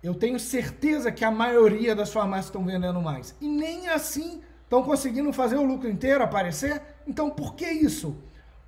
Eu 0.02 0.16
tenho 0.16 0.40
certeza 0.40 1.12
que 1.12 1.24
a 1.24 1.30
maioria 1.30 1.96
das 1.96 2.12
farmácias 2.12 2.48
estão 2.48 2.66
vendendo 2.66 3.00
mais. 3.00 3.36
E 3.40 3.48
nem 3.48 3.90
assim 3.90 4.42
estão 4.64 4.82
conseguindo 4.82 5.32
fazer 5.32 5.58
o 5.58 5.64
lucro 5.64 5.88
inteiro 5.88 6.24
aparecer. 6.24 6.82
Então 7.06 7.30
por 7.30 7.54
que 7.54 7.70
isso? 7.70 8.18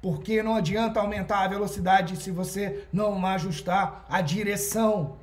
Porque 0.04 0.44
não 0.44 0.58
adianta 0.58 1.00
aumentar 1.00 1.46
a 1.46 1.48
velocidade 1.48 2.18
se 2.18 2.30
você 2.30 2.86
não 2.92 3.26
ajustar 3.26 4.06
a 4.10 4.20
direção. 4.20 5.16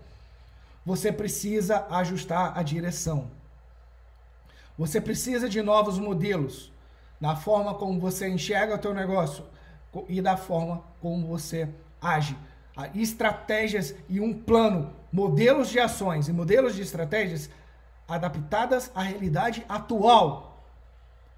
Você 0.87 1.13
precisa 1.13 1.87
ajustar 1.91 2.59
a 2.59 2.63
direção. 2.63 3.31
Você 4.79 4.99
precisa 4.99 5.51
de 5.51 5.61
novos 5.61 5.99
modelos 5.99 6.73
na 7.21 7.37
forma 7.37 7.75
como 7.75 8.01
você 8.01 8.27
enxerga 8.27 8.77
o 8.77 8.79
teu 8.79 8.95
negócio 8.95 9.45
e 10.09 10.23
da 10.23 10.39
forma 10.39 10.83
como 11.03 11.27
você 11.27 11.69
age. 12.01 12.35
Estratégias 12.95 13.95
e 14.09 14.19
um 14.19 14.33
plano, 14.33 14.95
modelos 15.13 15.69
de 15.69 15.79
ações 15.79 16.27
e 16.27 16.33
modelos 16.33 16.75
de 16.75 16.81
estratégias 16.81 17.51
adaptadas 18.09 18.91
à 18.95 19.03
realidade 19.03 19.63
atual 19.69 20.51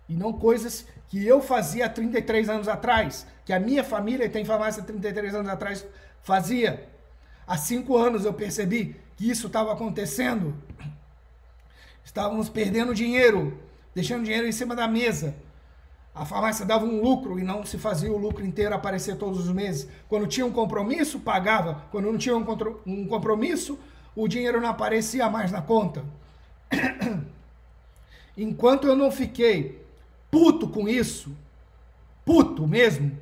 e 0.09 0.15
não 0.15 0.33
coisas 0.33 0.87
que 1.09 1.27
eu 1.27 1.41
fazia 1.41 1.87
há 1.87 1.89
33 1.89 2.49
anos 2.49 2.69
atrás, 2.69 3.27
que 3.45 3.53
a 3.53 3.61
minha 3.61 3.83
família 3.83 4.29
tem 4.29 4.45
farmácia 4.45 4.83
há 4.83 4.87
33 4.87 5.35
anos 5.35 5.51
atrás 5.51 5.87
fazia. 6.23 6.89
Há 7.47 7.57
cinco 7.57 7.97
anos 7.97 8.25
eu 8.25 8.33
percebi 8.33 8.97
que 9.17 9.29
isso 9.29 9.49
estava 9.49 9.73
acontecendo. 9.73 10.55
Estávamos 12.05 12.49
perdendo 12.49 12.95
dinheiro, 12.95 13.59
deixando 13.95 14.25
dinheiro 14.25 14.47
em 14.47 14.53
cima 14.53 14.75
da 14.75 14.87
mesa. 14.87 15.35
A 16.15 16.27
farmácia 16.27 16.67
dava 16.67 16.85
um 16.85 17.01
lucro 17.01 17.39
e 17.39 17.43
não 17.43 17.65
se 17.65 17.79
fazia 17.79 18.13
o 18.13 18.19
lucro 18.19 18.45
inteiro 18.45 18.75
aparecer 18.75 19.17
todos 19.17 19.47
os 19.47 19.53
meses. 19.53 19.89
Quando 20.09 20.27
tinha 20.27 20.45
um 20.45 20.53
compromisso, 20.53 21.21
pagava. 21.21 21.85
Quando 21.91 22.11
não 22.11 22.19
tinha 22.19 22.37
um 22.37 23.07
compromisso, 23.07 23.79
o 24.15 24.29
dinheiro 24.29 24.61
não 24.61 24.69
aparecia 24.69 25.29
mais 25.31 25.51
na 25.51 25.63
conta. 25.63 26.05
Enquanto 28.37 28.87
eu 28.87 28.95
não 28.95 29.11
fiquei 29.11 29.83
puto 30.31 30.69
com 30.69 30.89
isso, 30.89 31.35
puto 32.25 32.67
mesmo, 32.67 33.19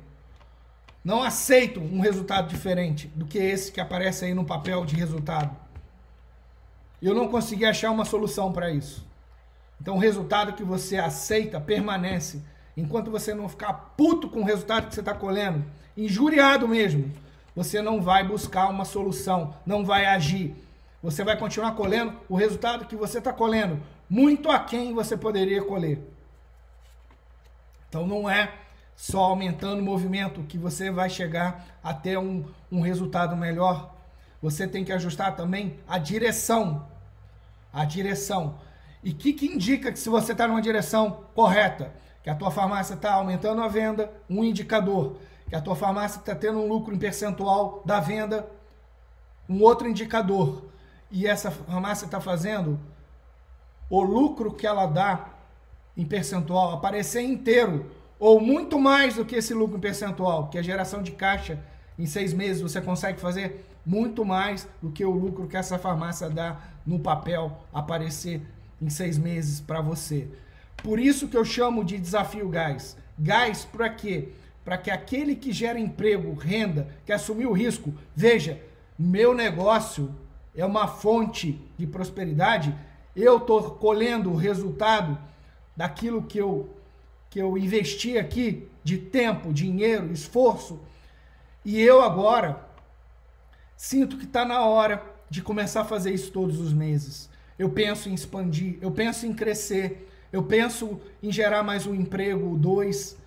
não 1.03 1.23
aceito 1.23 1.79
um 1.79 1.99
resultado 1.99 2.47
diferente 2.47 3.07
do 3.15 3.25
que 3.25 3.37
esse 3.37 3.71
que 3.71 3.81
aparece 3.81 4.25
aí 4.25 4.33
no 4.33 4.45
papel 4.45 4.85
de 4.85 4.95
resultado. 4.95 5.55
Eu 7.01 7.15
não 7.15 7.27
consegui 7.27 7.65
achar 7.65 7.89
uma 7.89 8.05
solução 8.05 8.51
para 8.51 8.69
isso. 8.69 9.05
Então 9.81 9.95
o 9.95 9.99
resultado 9.99 10.53
que 10.53 10.63
você 10.63 10.97
aceita 10.97 11.59
permanece. 11.59 12.43
Enquanto 12.77 13.09
você 13.09 13.33
não 13.33 13.49
ficar 13.49 13.73
puto 13.97 14.29
com 14.29 14.41
o 14.41 14.45
resultado 14.45 14.87
que 14.87 14.93
você 14.93 14.99
está 14.99 15.13
colhendo, 15.13 15.65
injuriado 15.97 16.67
mesmo, 16.67 17.11
você 17.55 17.81
não 17.81 17.99
vai 18.01 18.23
buscar 18.23 18.69
uma 18.69 18.85
solução, 18.85 19.55
não 19.65 19.83
vai 19.83 20.05
agir. 20.05 20.55
Você 21.01 21.23
vai 21.23 21.35
continuar 21.35 21.71
colhendo 21.71 22.15
o 22.29 22.35
resultado 22.35 22.85
que 22.85 22.95
você 22.95 23.17
está 23.17 23.33
colhendo, 23.33 23.81
muito 24.07 24.51
aquém 24.51 24.93
você 24.93 25.17
poderia 25.17 25.63
colher. 25.63 25.99
Então 27.89 28.05
não 28.05 28.29
é 28.29 28.53
só 29.01 29.21
aumentando 29.21 29.79
o 29.79 29.83
movimento 29.83 30.43
que 30.43 30.59
você 30.59 30.91
vai 30.91 31.09
chegar 31.09 31.65
até 31.83 32.19
um, 32.19 32.45
um 32.71 32.81
resultado 32.81 33.35
melhor. 33.35 33.95
Você 34.43 34.67
tem 34.67 34.85
que 34.85 34.93
ajustar 34.93 35.35
também 35.35 35.79
a 35.87 35.97
direção. 35.97 36.87
A 37.73 37.83
direção. 37.83 38.59
E 39.03 39.09
o 39.09 39.15
que, 39.15 39.33
que 39.33 39.47
indica 39.47 39.91
que 39.91 39.97
se 39.97 40.07
você 40.07 40.33
está 40.33 40.47
numa 40.47 40.61
direção 40.61 41.23
correta? 41.33 41.91
Que 42.21 42.29
a 42.29 42.35
tua 42.35 42.51
farmácia 42.51 42.93
está 42.93 43.13
aumentando 43.13 43.63
a 43.63 43.67
venda, 43.67 44.13
um 44.29 44.43
indicador. 44.43 45.17
Que 45.49 45.55
a 45.55 45.61
tua 45.61 45.75
farmácia 45.75 46.19
está 46.19 46.35
tendo 46.35 46.59
um 46.59 46.67
lucro 46.67 46.93
em 46.93 46.99
percentual 46.99 47.81
da 47.83 47.99
venda, 47.99 48.47
um 49.49 49.63
outro 49.63 49.89
indicador. 49.89 50.65
E 51.09 51.25
essa 51.25 51.49
farmácia 51.49 52.05
está 52.05 52.21
fazendo 52.21 52.79
o 53.89 53.99
lucro 53.99 54.53
que 54.53 54.67
ela 54.67 54.85
dá 54.85 55.25
em 55.97 56.05
percentual 56.05 56.71
aparecer 56.75 57.23
inteiro, 57.23 57.99
ou 58.21 58.39
muito 58.39 58.79
mais 58.79 59.15
do 59.15 59.25
que 59.25 59.35
esse 59.35 59.51
lucro 59.51 59.79
percentual, 59.79 60.47
que 60.47 60.59
a 60.59 60.61
geração 60.61 61.01
de 61.01 61.11
caixa 61.11 61.59
em 61.97 62.05
seis 62.05 62.31
meses 62.31 62.61
você 62.61 62.79
consegue 62.79 63.19
fazer 63.19 63.65
muito 63.83 64.23
mais 64.23 64.67
do 64.79 64.91
que 64.91 65.03
o 65.03 65.09
lucro 65.09 65.47
que 65.47 65.57
essa 65.57 65.79
farmácia 65.79 66.29
dá 66.29 66.59
no 66.85 66.99
papel 66.99 67.65
aparecer 67.73 68.39
em 68.79 68.91
seis 68.91 69.17
meses 69.17 69.59
para 69.59 69.81
você. 69.81 70.27
Por 70.83 70.99
isso 70.99 71.27
que 71.27 71.35
eu 71.35 71.43
chamo 71.43 71.83
de 71.83 71.97
desafio 71.97 72.47
gás. 72.47 72.95
Gás 73.17 73.65
para 73.65 73.89
quê? 73.89 74.29
Para 74.63 74.77
que 74.77 74.91
aquele 74.91 75.35
que 75.35 75.51
gera 75.51 75.79
emprego, 75.79 76.35
renda, 76.35 76.89
que 77.07 77.11
assumiu 77.11 77.49
o 77.49 77.53
risco, 77.53 77.91
veja, 78.15 78.61
meu 78.99 79.33
negócio 79.33 80.13
é 80.55 80.63
uma 80.63 80.87
fonte 80.87 81.59
de 81.75 81.87
prosperidade, 81.87 82.75
eu 83.15 83.37
estou 83.37 83.63
colhendo 83.71 84.31
o 84.31 84.35
resultado 84.35 85.17
daquilo 85.75 86.21
que 86.21 86.37
eu, 86.37 86.69
que 87.31 87.39
eu 87.39 87.57
investi 87.57 88.17
aqui 88.17 88.67
de 88.83 88.97
tempo, 88.97 89.51
dinheiro, 89.51 90.11
esforço, 90.11 90.79
e 91.65 91.81
eu 91.81 92.01
agora 92.01 92.63
sinto 93.75 94.17
que 94.17 94.25
está 94.25 94.45
na 94.45 94.63
hora 94.65 95.03
de 95.29 95.41
começar 95.41 95.81
a 95.81 95.85
fazer 95.85 96.13
isso 96.13 96.31
todos 96.31 96.59
os 96.59 96.73
meses. 96.73 97.29
Eu 97.57 97.69
penso 97.69 98.09
em 98.09 98.13
expandir, 98.13 98.77
eu 98.81 98.91
penso 98.91 99.25
em 99.25 99.33
crescer, 99.33 100.07
eu 100.31 100.43
penso 100.43 100.99
em 101.23 101.31
gerar 101.31 101.63
mais 101.63 101.87
um 101.87 101.95
emprego, 101.95 102.57
dois. 102.57 103.17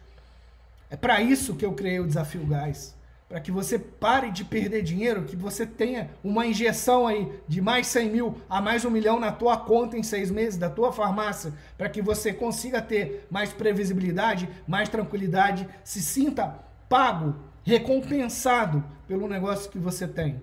É 0.91 0.97
para 0.97 1.23
isso 1.23 1.55
que 1.55 1.65
eu 1.65 1.73
criei 1.73 1.99
o 1.99 2.07
Desafio 2.07 2.47
Gás 2.47 2.95
para 3.35 3.41
que 3.41 3.51
você 3.51 3.81
pare 3.81 4.31
de 4.31 4.45
perder 4.45 4.85
dinheiro, 4.85 5.25
que 5.25 5.35
você 5.35 5.67
tenha 5.67 6.09
uma 6.23 6.47
injeção 6.47 7.05
aí 7.05 7.33
de 7.49 7.61
mais 7.61 7.89
100 7.89 8.09
mil 8.09 8.39
a 8.49 8.61
mais 8.61 8.85
um 8.85 8.91
milhão 8.91 9.19
na 9.19 9.33
tua 9.33 9.57
conta 9.57 9.99
em 9.99 10.05
seis 10.05 10.31
meses 10.31 10.57
da 10.57 10.71
tua 10.71 10.93
farmácia, 10.93 11.53
para 11.77 11.89
que 11.89 12.01
você 12.01 12.33
consiga 12.33 12.81
ter 12.81 13.27
mais 13.29 13.53
previsibilidade, 13.53 14.49
mais 14.69 14.89
tranquilidade, 14.89 15.69
se 15.83 16.01
sinta 16.01 16.61
pago, 16.89 17.35
recompensado 17.65 18.85
pelo 19.09 19.27
negócio 19.27 19.69
que 19.69 19.81
você 19.81 20.07
tem. 20.07 20.41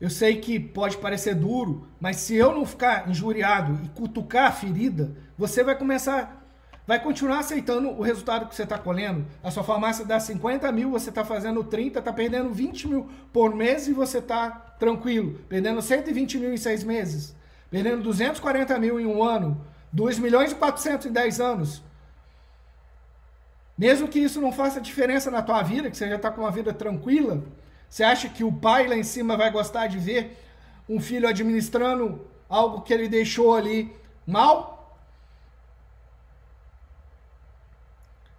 Eu 0.00 0.08
sei 0.08 0.38
que 0.38 0.58
pode 0.58 0.96
parecer 0.96 1.34
duro, 1.34 1.86
mas 2.00 2.16
se 2.16 2.36
eu 2.36 2.54
não 2.54 2.64
ficar 2.64 3.06
injuriado 3.10 3.84
e 3.84 3.88
cutucar 3.90 4.46
a 4.46 4.52
ferida, 4.52 5.14
você 5.36 5.62
vai 5.62 5.76
começar 5.76 6.42
vai 6.86 7.02
continuar 7.02 7.38
aceitando 7.38 7.90
o 7.90 8.02
resultado 8.02 8.46
que 8.46 8.54
você 8.54 8.64
está 8.64 8.78
colhendo. 8.78 9.24
A 9.42 9.50
sua 9.50 9.64
farmácia 9.64 10.04
dá 10.04 10.20
50 10.20 10.70
mil, 10.72 10.90
você 10.90 11.08
está 11.08 11.24
fazendo 11.24 11.64
30, 11.64 11.98
está 11.98 12.12
perdendo 12.12 12.50
20 12.50 12.88
mil 12.88 13.08
por 13.32 13.54
mês 13.54 13.88
e 13.88 13.92
você 13.92 14.18
está 14.18 14.50
tranquilo. 14.78 15.40
Perdendo 15.48 15.80
120 15.80 16.38
mil 16.38 16.52
em 16.52 16.56
seis 16.56 16.84
meses. 16.84 17.34
Perdendo 17.70 18.02
240 18.02 18.78
mil 18.78 19.00
em 19.00 19.06
um 19.06 19.22
ano. 19.22 19.60
2 19.92 20.18
milhões 20.18 20.52
e 20.52 20.54
400 20.56 21.06
em 21.06 21.12
10 21.12 21.40
anos. 21.40 21.82
Mesmo 23.76 24.06
que 24.06 24.18
isso 24.18 24.40
não 24.40 24.52
faça 24.52 24.80
diferença 24.80 25.30
na 25.30 25.42
tua 25.42 25.62
vida, 25.62 25.90
que 25.90 25.96
você 25.96 26.08
já 26.08 26.16
está 26.16 26.30
com 26.30 26.42
uma 26.42 26.50
vida 26.50 26.72
tranquila, 26.72 27.42
você 27.88 28.04
acha 28.04 28.28
que 28.28 28.44
o 28.44 28.52
pai 28.52 28.86
lá 28.86 28.96
em 28.96 29.02
cima 29.02 29.36
vai 29.36 29.50
gostar 29.50 29.86
de 29.86 29.98
ver 29.98 30.36
um 30.88 31.00
filho 31.00 31.28
administrando 31.28 32.20
algo 32.48 32.82
que 32.82 32.92
ele 32.92 33.08
deixou 33.08 33.54
ali 33.54 33.92
mal? 34.26 34.73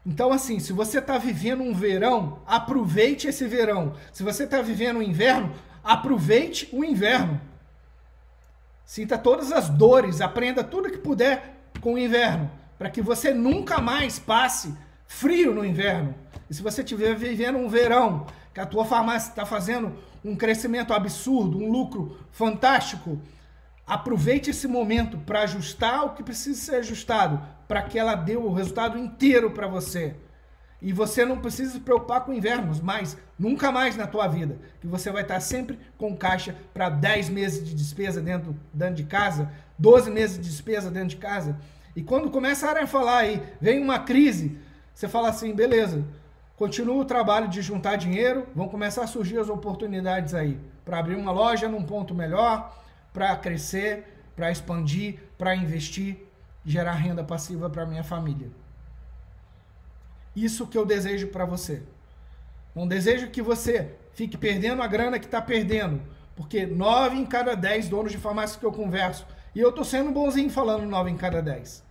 Então, 0.05 0.31
assim, 0.31 0.59
se 0.59 0.71
você 0.71 0.99
está 0.99 1.17
vivendo 1.17 1.63
um 1.63 1.73
verão, 1.73 2.39
aproveite 2.45 3.27
esse 3.27 3.47
verão. 3.47 3.93
Se 4.13 4.21
você 4.21 4.43
está 4.43 4.61
vivendo 4.61 4.97
um 4.97 5.01
inverno, 5.01 5.51
aproveite 5.83 6.69
o 6.71 6.83
inverno. 6.83 7.41
Sinta 8.85 9.17
todas 9.17 9.51
as 9.51 9.67
dores, 9.67 10.21
aprenda 10.21 10.63
tudo 10.63 10.91
que 10.91 10.99
puder 10.99 11.55
com 11.81 11.95
o 11.95 11.97
inverno, 11.97 12.51
para 12.77 12.89
que 12.89 13.01
você 13.01 13.33
nunca 13.33 13.81
mais 13.81 14.19
passe 14.19 14.75
frio 15.07 15.53
no 15.55 15.65
inverno. 15.65 16.13
E 16.47 16.53
se 16.53 16.61
você 16.61 16.81
estiver 16.81 17.15
vivendo 17.15 17.57
um 17.57 17.67
verão, 17.67 18.27
que 18.53 18.59
a 18.59 18.65
tua 18.65 18.85
farmácia 18.85 19.29
está 19.29 19.45
fazendo 19.45 19.91
um 20.23 20.35
crescimento 20.35 20.93
absurdo, 20.93 21.57
um 21.57 21.71
lucro 21.71 22.17
fantástico, 22.31 23.19
aproveite 23.85 24.49
esse 24.49 24.67
momento 24.67 25.17
para 25.19 25.41
ajustar 25.41 26.05
o 26.05 26.13
que 26.13 26.23
precisa 26.23 26.59
ser 26.59 26.75
ajustado, 26.77 27.41
para 27.67 27.83
que 27.83 27.99
ela 27.99 28.15
dê 28.15 28.35
o 28.35 28.51
resultado 28.51 28.97
inteiro 28.97 29.51
para 29.51 29.67
você. 29.67 30.15
E 30.81 30.91
você 30.91 31.25
não 31.25 31.39
precisa 31.39 31.73
se 31.73 31.79
preocupar 31.79 32.21
com 32.25 32.33
invernos, 32.33 32.79
mas 32.79 33.17
nunca 33.39 33.71
mais 33.71 33.95
na 33.95 34.07
tua 34.07 34.27
vida, 34.27 34.59
que 34.79 34.87
você 34.87 35.11
vai 35.11 35.21
estar 35.21 35.39
sempre 35.39 35.79
com 35.97 36.15
caixa 36.15 36.55
para 36.73 36.89
10 36.89 37.29
meses 37.29 37.67
de 37.67 37.73
despesa 37.73 38.21
dentro, 38.21 38.55
dentro 38.73 38.95
de 38.95 39.03
casa, 39.03 39.51
12 39.79 40.11
meses 40.11 40.37
de 40.37 40.49
despesa 40.49 40.91
dentro 40.91 41.09
de 41.09 41.17
casa. 41.17 41.57
E 41.95 42.03
quando 42.03 42.29
começarem 42.29 42.83
a 42.83 42.87
falar 42.87 43.19
aí, 43.19 43.41
vem 43.59 43.81
uma 43.81 43.99
crise, 43.99 44.57
você 44.93 45.07
fala 45.07 45.29
assim, 45.29 45.53
beleza, 45.53 46.05
continua 46.57 46.97
o 46.97 47.05
trabalho 47.05 47.47
de 47.47 47.61
juntar 47.61 47.95
dinheiro, 47.95 48.47
vão 48.53 48.67
começar 48.67 49.03
a 49.03 49.07
surgir 49.07 49.37
as 49.39 49.49
oportunidades 49.49 50.33
aí 50.33 50.59
para 50.83 50.99
abrir 50.99 51.15
uma 51.15 51.31
loja 51.31 51.67
num 51.67 51.83
ponto 51.83 52.13
melhor, 52.13 52.84
para 53.15 53.33
crescer, 53.37 54.03
para 54.35 54.51
expandir, 54.51 55.19
para 55.37 55.55
investir, 55.55 56.17
gerar 56.65 56.91
renda 56.91 57.23
passiva 57.23 57.69
para 57.69 57.85
minha 57.85 58.03
família. 58.03 58.51
Isso 60.35 60.67
que 60.67 60.77
eu 60.77 60.85
desejo 60.85 61.29
para 61.29 61.45
você. 61.45 61.81
Não 62.75 62.85
desejo 62.85 63.29
que 63.29 63.41
você 63.41 63.95
fique 64.13 64.37
perdendo 64.37 64.83
a 64.83 64.87
grana 64.87 65.17
que 65.17 65.27
está 65.27 65.41
perdendo, 65.41 66.01
porque 66.35 66.65
nove 66.65 67.15
em 67.15 67.25
cada 67.25 67.55
dez 67.55 67.87
donos 67.87 68.11
de 68.11 68.17
farmácia 68.17 68.59
que 68.59 68.65
eu 68.65 68.73
converso, 68.73 69.25
e 69.55 69.61
eu 69.61 69.69
estou 69.69 69.85
sendo 69.85 70.11
bonzinho 70.11 70.49
falando 70.49 70.85
nove 70.85 71.09
em 71.09 71.15
cada 71.15 71.41
dez, 71.41 71.81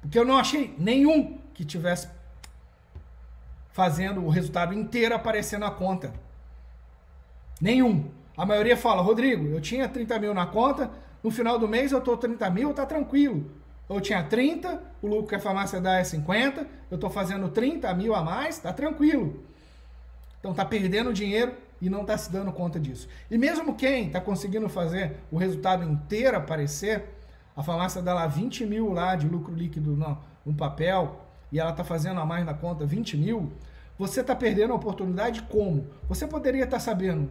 porque 0.00 0.18
eu 0.18 0.24
não 0.24 0.36
achei 0.36 0.74
nenhum 0.76 1.38
que 1.54 1.64
tivesse 1.64 2.08
fazendo 3.70 4.24
o 4.24 4.28
resultado 4.28 4.74
inteiro 4.74 5.14
aparecer 5.14 5.60
na 5.60 5.70
conta. 5.70 6.12
Nenhum. 7.60 8.10
A 8.42 8.44
maioria 8.44 8.76
fala, 8.76 9.00
Rodrigo, 9.00 9.46
eu 9.46 9.60
tinha 9.60 9.88
30 9.88 10.18
mil 10.18 10.34
na 10.34 10.44
conta, 10.44 10.90
no 11.22 11.30
final 11.30 11.60
do 11.60 11.68
mês 11.68 11.92
eu 11.92 12.00
estou 12.00 12.16
30 12.16 12.50
mil, 12.50 12.74
tá 12.74 12.84
tranquilo. 12.84 13.48
Eu 13.88 14.00
tinha 14.00 14.20
30, 14.20 14.82
o 15.00 15.06
lucro 15.06 15.28
que 15.28 15.36
a 15.36 15.38
farmácia 15.38 15.80
dá 15.80 16.00
é 16.00 16.02
50, 16.02 16.66
eu 16.90 16.96
estou 16.96 17.08
fazendo 17.08 17.48
30 17.50 17.94
mil 17.94 18.12
a 18.16 18.20
mais, 18.20 18.58
tá 18.58 18.72
tranquilo. 18.72 19.44
Então 20.40 20.52
tá 20.52 20.64
perdendo 20.64 21.12
dinheiro 21.12 21.54
e 21.80 21.88
não 21.88 22.00
está 22.00 22.18
se 22.18 22.32
dando 22.32 22.50
conta 22.50 22.80
disso. 22.80 23.06
E 23.30 23.38
mesmo 23.38 23.76
quem 23.76 24.08
está 24.08 24.20
conseguindo 24.20 24.68
fazer 24.68 25.18
o 25.30 25.36
resultado 25.36 25.84
inteiro 25.84 26.36
aparecer, 26.36 27.10
a 27.56 27.62
farmácia 27.62 28.02
dá 28.02 28.12
lá 28.12 28.26
20 28.26 28.66
mil 28.66 28.92
lá 28.92 29.14
de 29.14 29.28
lucro 29.28 29.54
líquido 29.54 29.94
no, 29.94 30.18
no 30.44 30.52
papel 30.52 31.24
e 31.52 31.60
ela 31.60 31.70
está 31.70 31.84
fazendo 31.84 32.18
a 32.18 32.26
mais 32.26 32.44
na 32.44 32.54
conta 32.54 32.84
20 32.84 33.16
mil, 33.18 33.52
você 33.96 34.20
está 34.20 34.34
perdendo 34.34 34.72
a 34.72 34.74
oportunidade 34.74 35.42
como? 35.42 35.86
Você 36.08 36.26
poderia 36.26 36.64
estar 36.64 36.78
tá 36.78 36.80
sabendo 36.80 37.30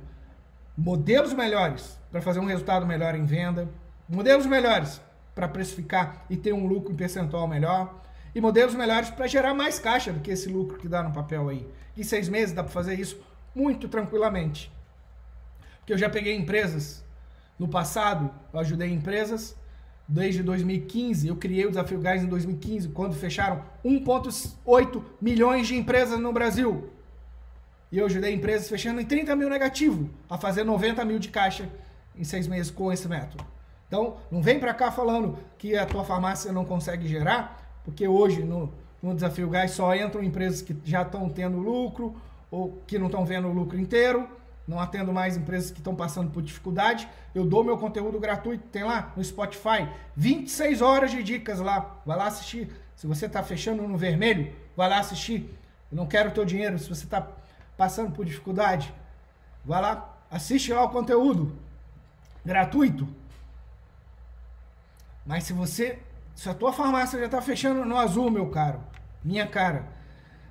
modelos 0.78 1.34
melhores 1.34 2.00
para 2.12 2.22
fazer 2.22 2.40
um 2.40 2.46
resultado 2.46 2.86
melhor 2.86 3.16
em 3.16 3.26
venda, 3.26 3.70
modelos 4.08 4.46
melhores 4.46 5.02
para 5.34 5.48
precificar 5.48 6.26
e 6.30 6.36
ter 6.36 6.54
um 6.54 6.68
lucro 6.68 6.92
em 6.92 6.96
percentual 6.96 7.48
melhor. 7.48 8.02
E 8.34 8.40
modelos 8.40 8.74
melhores 8.74 9.10
para 9.10 9.28
gerar 9.28 9.54
mais 9.54 9.78
caixa 9.78 10.14
do 10.14 10.22
que 10.22 10.32
esse 10.32 10.48
lucro 10.48 10.78
que 10.78 10.88
dá 10.88 11.04
no 11.04 11.12
papel 11.12 11.50
aí. 11.50 11.68
Em 11.98 12.04
seis 12.04 12.30
meses 12.30 12.56
dá 12.56 12.64
para 12.64 12.72
fazer 12.72 12.98
isso 12.98 13.22
muito 13.54 13.90
tranquilamente. 13.90 14.72
Porque 15.80 15.92
eu 15.92 15.98
já 15.98 16.10
peguei 16.10 16.36
empresas 16.36 17.04
no 17.60 17.68
passado, 17.68 18.32
eu 18.54 18.60
ajudei 18.60 18.90
empresas 18.90 19.56
desde 20.08 20.42
2015. 20.44 21.28
Eu 21.28 21.36
criei 21.36 21.66
o 21.66 21.70
Desafio 21.70 22.00
Gás 22.00 22.24
em 22.24 22.28
2015, 22.28 22.90
quando 22.90 23.14
fecharam 23.16 23.64
1,8 23.84 25.04
milhões 25.22 25.68
de 25.68 25.76
empresas 25.76 26.20
no 26.20 26.32
Brasil. 26.32 26.90
E 27.92 27.98
eu 27.98 28.06
ajudei 28.06 28.34
empresas 28.34 28.70
fechando 28.70 29.02
em 29.02 29.06
30 29.06 29.36
mil 29.36 29.50
negativo 29.50 30.10
a 30.30 30.38
fazer 30.38 30.64
90 30.64 31.04
mil 31.04 31.20
de 31.20 31.30
caixa 31.30 31.70
em 32.16 32.24
seis 32.24 32.48
meses 32.48 32.72
com 32.72 32.92
esse 32.92 33.08
método. 33.08 33.46
Então, 33.88 34.16
não 34.32 34.42
vem 34.42 34.58
para 34.58 34.74
cá 34.74 34.90
falando 34.90 35.38
que 35.58 35.76
a 35.76 35.86
tua 35.86 36.06
farmácia 36.06 36.52
não 36.54 36.64
consegue 36.64 37.08
gerar, 37.08 37.82
porque 37.84 38.08
hoje 38.08 38.42
no, 38.42 38.72
no 39.04 39.14
Desafio 39.14 39.50
Gás 39.50 39.72
só 39.72 39.94
entram 39.94 40.24
empresas 40.24 40.62
que 40.62 40.74
já 40.86 41.02
estão 41.02 41.28
tendo 41.28 41.58
lucro 41.58 42.16
ou 42.50 42.82
que 42.88 42.98
não 42.98 43.08
estão 43.08 43.26
vendo 43.26 43.50
o 43.50 43.54
lucro 43.54 43.78
inteiro. 43.78 44.28
Não 44.66 44.80
atendo 44.80 45.12
mais 45.12 45.36
empresas 45.36 45.72
que 45.72 45.80
estão 45.80 45.94
passando 45.94 46.32
por 46.32 46.42
dificuldade. 46.42 47.10
Eu 47.36 47.44
dou 47.44 47.64
meu 47.64 47.78
conteúdo 47.78 48.18
gratuito, 48.20 48.64
tem 48.72 48.84
lá 48.84 49.12
no 49.18 49.24
Spotify, 49.24 49.90
26 50.16 50.82
horas 50.82 51.12
de 51.12 51.22
dicas 51.24 51.60
lá. 51.60 52.00
Vai 52.06 52.18
lá 52.18 52.28
assistir. 52.28 52.70
Se 52.96 53.08
você 53.08 53.26
está 53.26 53.44
fechando 53.44 53.86
no 53.86 53.98
vermelho, 53.98 54.54
vai 54.78 54.88
lá 54.88 55.00
assistir. 55.00 55.54
Eu 55.92 55.98
não 55.98 56.06
quero 56.06 56.30
o 56.30 56.32
teu 56.32 56.46
dinheiro. 56.46 56.80
Se 56.80 56.88
você 56.88 57.04
está 57.04 57.28
passando 57.82 58.12
por 58.12 58.24
dificuldade, 58.24 58.94
vai 59.66 59.82
lá, 59.82 60.16
assiste 60.30 60.72
lá 60.72 60.84
o 60.84 60.90
conteúdo 60.90 61.52
gratuito. 62.46 63.08
Mas 65.26 65.46
se 65.46 65.54
você, 65.54 65.98
se 66.36 66.48
a 66.48 66.54
tua 66.54 66.72
farmácia 66.72 67.18
já 67.18 67.26
está 67.26 67.42
fechando 67.42 67.84
no 67.84 67.98
azul, 67.98 68.30
meu 68.30 68.52
caro, 68.52 68.80
minha 69.24 69.48
cara, 69.48 69.88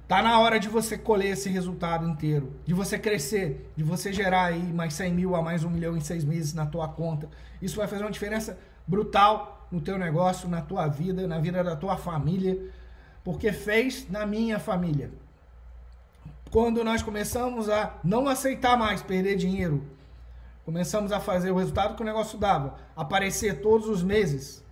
tá 0.08 0.20
na 0.20 0.40
hora 0.40 0.58
de 0.58 0.68
você 0.68 0.98
colher 0.98 1.34
esse 1.34 1.48
resultado 1.48 2.04
inteiro, 2.08 2.52
de 2.66 2.74
você 2.74 2.98
crescer, 2.98 3.72
de 3.76 3.84
você 3.84 4.12
gerar 4.12 4.46
aí 4.46 4.64
mais 4.64 4.94
100 4.94 5.14
mil 5.14 5.36
a 5.36 5.40
mais 5.40 5.62
um 5.62 5.70
milhão 5.70 5.96
em 5.96 6.00
seis 6.00 6.24
meses 6.24 6.52
na 6.52 6.66
tua 6.66 6.88
conta. 6.88 7.28
Isso 7.62 7.76
vai 7.76 7.86
fazer 7.86 8.02
uma 8.02 8.10
diferença 8.10 8.58
brutal 8.84 9.68
no 9.70 9.80
teu 9.80 9.96
negócio, 9.96 10.48
na 10.48 10.62
tua 10.62 10.88
vida, 10.88 11.28
na 11.28 11.38
vida 11.38 11.62
da 11.62 11.76
tua 11.76 11.96
família, 11.96 12.58
porque 13.22 13.52
fez 13.52 14.10
na 14.10 14.26
minha 14.26 14.58
família. 14.58 15.12
Quando 16.50 16.82
nós 16.82 17.02
começamos 17.02 17.68
a 17.68 17.98
não 18.02 18.28
aceitar 18.28 18.76
mais 18.76 19.02
perder 19.02 19.36
dinheiro, 19.36 19.86
Começamos 20.70 21.10
a 21.10 21.18
fazer 21.18 21.50
o 21.50 21.56
resultado 21.56 21.96
que 21.96 22.02
o 22.02 22.04
negócio 22.04 22.38
dava. 22.38 22.78
Aparecer 22.94 23.60
todos 23.60 23.88
os 23.88 24.04
meses. 24.04 24.62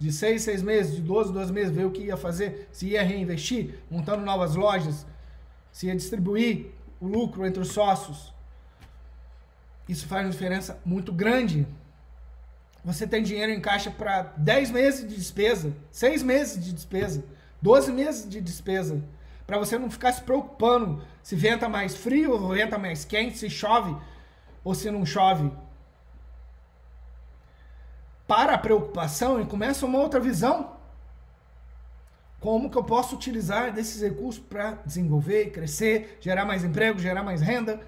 De 0.00 0.10
seis, 0.12 0.42
seis 0.42 0.60
meses, 0.62 0.96
de 0.96 1.00
12, 1.00 1.32
12 1.32 1.52
meses, 1.52 1.72
ver 1.72 1.86
o 1.86 1.92
que 1.92 2.02
ia 2.02 2.16
fazer, 2.16 2.68
se 2.72 2.88
ia 2.88 3.04
reinvestir, 3.04 3.78
montando 3.88 4.24
novas 4.24 4.56
lojas, 4.56 5.06
se 5.70 5.86
ia 5.86 5.94
distribuir 5.94 6.72
o 7.00 7.06
lucro 7.06 7.46
entre 7.46 7.62
os 7.62 7.68
sócios. 7.68 8.34
Isso 9.88 10.08
faz 10.08 10.26
uma 10.26 10.32
diferença 10.32 10.80
muito 10.84 11.12
grande. 11.12 11.68
Você 12.84 13.06
tem 13.06 13.22
dinheiro 13.22 13.52
em 13.52 13.60
caixa 13.60 13.92
para 13.92 14.32
10 14.36 14.72
meses 14.72 15.08
de 15.08 15.14
despesa, 15.14 15.72
6 15.92 16.24
meses 16.24 16.64
de 16.64 16.72
despesa, 16.72 17.24
12 17.62 17.92
meses 17.92 18.28
de 18.28 18.40
despesa. 18.40 19.00
Para 19.46 19.58
você 19.58 19.78
não 19.78 19.88
ficar 19.88 20.12
se 20.12 20.22
preocupando 20.22 21.00
se 21.24 21.34
venta 21.34 21.70
mais 21.70 21.96
frio 21.96 22.32
ou 22.32 22.50
venta 22.50 22.76
mais 22.76 23.02
quente, 23.02 23.38
se 23.38 23.48
chove 23.48 23.96
ou 24.62 24.74
se 24.74 24.90
não 24.90 25.06
chove. 25.06 25.50
Para 28.28 28.52
a 28.54 28.58
preocupação 28.58 29.40
e 29.40 29.46
começa 29.46 29.86
uma 29.86 29.98
outra 29.98 30.20
visão. 30.20 30.76
Como 32.40 32.68
que 32.68 32.76
eu 32.76 32.84
posso 32.84 33.16
utilizar 33.16 33.72
desses 33.72 34.02
recursos 34.02 34.38
para 34.38 34.72
desenvolver, 34.84 35.50
crescer, 35.50 36.18
gerar 36.20 36.44
mais 36.44 36.62
emprego, 36.62 36.98
gerar 36.98 37.22
mais 37.22 37.40
renda? 37.40 37.80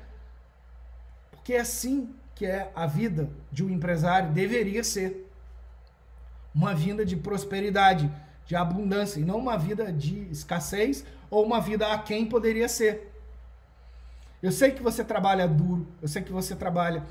Porque 1.30 1.52
é 1.52 1.60
assim 1.60 2.14
que 2.34 2.46
é 2.46 2.72
a 2.74 2.86
vida 2.86 3.28
de 3.52 3.62
um 3.62 3.68
empresário, 3.68 4.32
deveria 4.32 4.82
ser. 4.82 5.30
Uma 6.54 6.74
vida 6.74 7.04
de 7.04 7.16
prosperidade, 7.16 8.10
de 8.46 8.56
abundância, 8.56 9.20
e 9.20 9.24
não 9.26 9.36
uma 9.36 9.58
vida 9.58 9.92
de 9.92 10.26
escassez 10.30 11.04
ou 11.28 11.44
uma 11.44 11.60
vida 11.60 11.92
a 11.92 11.98
quem 11.98 12.24
poderia 12.24 12.66
ser. 12.66 13.12
Eu 14.42 14.52
sei 14.52 14.70
que 14.70 14.82
você 14.82 15.02
trabalha 15.04 15.48
duro, 15.48 15.86
eu 16.00 16.08
sei 16.08 16.22
que 16.22 16.32
você 16.32 16.54
trabalha 16.54 17.02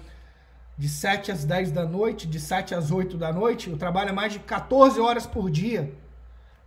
de 0.78 0.90
7 0.90 1.32
às 1.32 1.46
10 1.46 1.72
da 1.72 1.86
noite, 1.86 2.28
de 2.28 2.40
7 2.40 2.76
às 2.76 2.92
8 2.92 3.18
da 3.18 3.32
noite, 3.32 3.70
eu 3.70 3.78
trabalho 3.78 4.14
mais 4.14 4.34
de 4.34 4.40
14 4.40 5.00
horas 5.00 5.26
por 5.26 5.50
dia. 5.50 5.92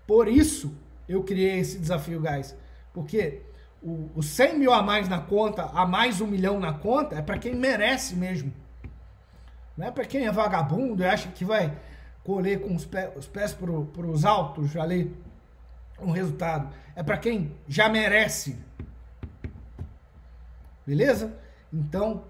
Por 0.07 0.29
isso 0.29 0.75
eu 1.09 1.23
criei 1.23 1.59
esse 1.59 1.79
desafio, 1.79 2.21
guys. 2.21 2.57
Porque 2.93 3.43
o, 3.83 4.11
o 4.15 4.23
100 4.23 4.59
mil 4.59 4.73
a 4.73 4.83
mais 4.83 5.09
na 5.09 5.21
conta, 5.21 5.65
a 5.65 5.87
mais 5.87 6.21
um 6.21 6.27
milhão 6.27 6.59
na 6.59 6.73
conta, 6.73 7.17
é 7.17 7.23
para 7.23 7.39
quem 7.39 7.55
merece 7.55 8.15
mesmo. 8.15 8.53
Não 9.77 9.87
é 9.87 9.91
para 9.91 10.05
quem 10.05 10.27
é 10.27 10.33
vagabundo 10.33 11.03
e 11.03 11.07
acha 11.07 11.29
que 11.29 11.45
vai 11.45 11.73
colher 12.25 12.61
com 12.61 12.75
os, 12.75 12.85
pés, 12.85 13.11
os 13.17 13.27
pés 13.27 13.53
para 13.53 13.71
os 14.07 14.25
altos 14.25 14.77
ali 14.77 15.15
um 16.01 16.11
resultado. 16.11 16.69
É 16.97 17.03
para 17.03 17.17
quem 17.17 17.53
já 17.67 17.89
merece. 17.89 18.59
Beleza? 20.89 21.35
Então, 21.71 22.25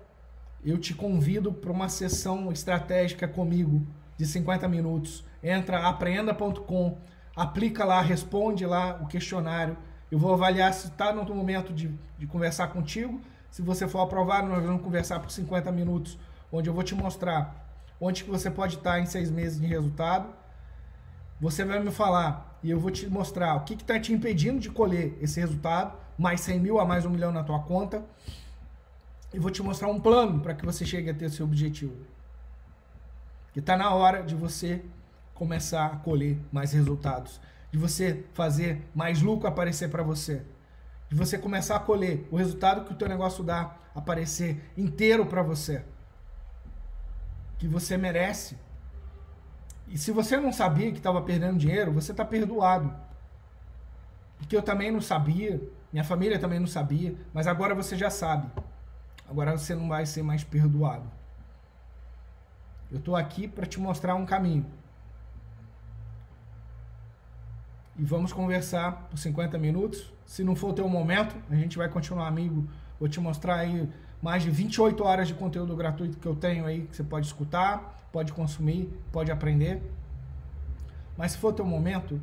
eu 0.65 0.79
te 0.79 0.93
convido 0.93 1.53
para 1.53 1.71
uma 1.71 1.89
sessão 1.89 2.51
estratégica 2.51 3.29
comigo 3.29 3.87
de 4.17 4.27
50 4.27 4.67
minutos. 4.67 5.25
Entra 5.41 5.87
aprenda.com, 5.87 6.99
aplica 7.37 7.85
lá, 7.85 8.01
responde 8.01 8.67
lá 8.67 8.99
o 9.01 9.07
questionário. 9.07 9.77
Eu 10.11 10.19
vou 10.19 10.35
avaliar 10.35 10.75
se 10.75 10.89
está 10.89 11.13
no 11.13 11.23
momento 11.33 11.73
de, 11.73 11.97
de 12.19 12.27
conversar 12.27 12.67
contigo. 12.73 13.21
Se 13.49 13.63
você 13.63 13.87
for 13.87 14.01
aprovado, 14.01 14.49
nós 14.49 14.65
vamos 14.65 14.83
conversar 14.83 15.21
por 15.21 15.31
50 15.31 15.71
minutos, 15.71 16.19
onde 16.51 16.69
eu 16.69 16.75
vou 16.75 16.83
te 16.83 16.97
mostrar 16.97 17.65
onde 18.01 18.25
que 18.25 18.31
você 18.31 18.51
pode 18.51 18.75
estar 18.75 18.99
em 18.99 19.07
seis 19.07 19.31
meses 19.31 19.61
de 19.61 19.69
resultado. 19.69 20.35
Você 21.41 21.65
vai 21.65 21.79
me 21.79 21.93
falar 21.93 22.59
e 22.61 22.71
eu 22.71 22.81
vou 22.81 22.91
te 22.91 23.07
mostrar 23.07 23.55
o 23.55 23.61
que 23.61 23.75
está 23.75 24.01
te 24.01 24.13
impedindo 24.13 24.59
de 24.59 24.69
colher 24.69 25.17
esse 25.21 25.39
resultado, 25.39 25.97
mais 26.19 26.41
100 26.41 26.59
mil 26.59 26.81
a 26.81 26.85
mais 26.85 27.05
um 27.07 27.11
milhão 27.11 27.31
na 27.31 27.45
tua 27.45 27.61
conta 27.61 28.05
e 29.33 29.39
vou 29.39 29.51
te 29.51 29.63
mostrar 29.63 29.89
um 29.89 30.01
plano 30.01 30.41
para 30.41 30.55
que 30.55 30.65
você 30.65 30.85
chegue 30.87 31.11
a 31.11 31.15
ter 31.15 31.31
seu 31.31 31.45
objetivo. 31.45 31.97
Que 33.53 33.61
está 33.61 33.77
na 33.77 33.93
hora 33.93 34.23
de 34.23 34.35
você 34.35 34.83
começar 35.35 35.87
a 35.87 35.97
colher 35.97 36.39
mais 36.51 36.73
resultados, 36.73 37.41
de 37.71 37.79
você 37.79 38.25
fazer 38.33 38.83
mais 38.95 39.21
lucro 39.23 39.47
aparecer 39.47 39.91
para 39.91 40.03
você, 40.03 40.43
de 41.09 41.17
você 41.17 41.39
começar 41.39 41.77
a 41.77 41.81
colher 41.81 42.27
o 42.31 42.37
resultado 42.37 42.85
que 42.85 42.93
o 42.93 42.97
teu 42.97 43.09
negócio 43.09 43.45
dá 43.45 43.77
aparecer 43.95 44.73
inteiro 44.77 45.27
para 45.27 45.43
você, 45.43 45.85
que 47.59 47.67
você 47.67 47.97
merece. 47.97 48.57
E 49.89 49.97
se 49.97 50.11
você 50.13 50.37
não 50.37 50.53
sabia 50.53 50.91
que 50.91 50.99
estava 50.99 51.21
perdendo 51.23 51.59
dinheiro, 51.59 51.93
você 51.93 52.13
está 52.13 52.25
perdoado. 52.25 52.95
Porque 54.37 54.57
eu 54.57 54.63
também 54.63 54.91
não 54.91 55.01
sabia, 55.01 55.61
minha 55.93 56.05
família 56.05 56.39
também 56.39 56.61
não 56.61 56.67
sabia, 56.67 57.15
mas 57.33 57.47
agora 57.47 57.75
você 57.75 57.97
já 57.97 58.11
sabe. 58.11 58.51
Agora 59.29 59.57
você 59.57 59.75
não 59.75 59.89
vai 59.89 60.07
ser 60.07 60.23
mais 60.23 60.43
perdoado. 60.43 61.11
Eu 62.91 62.99
estou 62.99 63.15
aqui 63.15 63.47
para 63.47 63.67
te 63.67 63.79
mostrar 63.79 64.15
um 64.15 64.25
caminho. 64.25 64.65
E 67.99 68.05
vamos 68.05 68.33
conversar 68.33 69.09
por 69.11 69.19
50 69.19 69.59
minutos. 69.59 70.13
Se 70.25 70.43
não 70.43 70.57
for 70.57 70.71
o 70.71 70.73
teu 70.73 70.89
momento, 70.89 71.37
a 71.51 71.55
gente 71.55 71.77
vai 71.77 71.89
continuar 71.89 72.27
amigo. 72.27 72.67
Vou 72.99 73.09
te 73.09 73.21
mostrar 73.21 73.57
aí 73.57 73.89
mais 74.23 74.43
de 74.43 74.51
28 74.51 75.05
horas 75.05 75.29
de 75.29 75.35
conteúdo 75.35 75.77
gratuito 75.77 76.17
que 76.17 76.27
eu 76.27 76.35
tenho 76.35 76.65
aí, 76.65 76.87
que 76.87 76.97
você 76.97 77.05
pode 77.05 77.27
escutar, 77.27 78.09
pode 78.11 78.33
consumir, 78.33 78.89
pode 79.13 79.31
aprender. 79.31 79.83
Mas 81.17 81.33
se 81.33 81.39
for 81.39 81.49
o 81.49 81.53
teu 81.53 81.65
momento, 81.67 82.21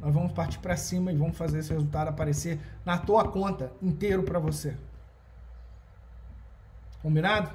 nós 0.00 0.14
vamos 0.14 0.32
partir 0.32 0.58
para 0.60 0.76
cima 0.76 1.12
e 1.12 1.16
vamos 1.16 1.36
fazer 1.36 1.58
esse 1.58 1.72
resultado 1.72 2.08
aparecer 2.08 2.58
na 2.84 2.96
tua 2.96 3.28
conta 3.28 3.72
inteiro 3.82 4.22
para 4.22 4.38
você. 4.38 4.76
Combinado? 7.06 7.48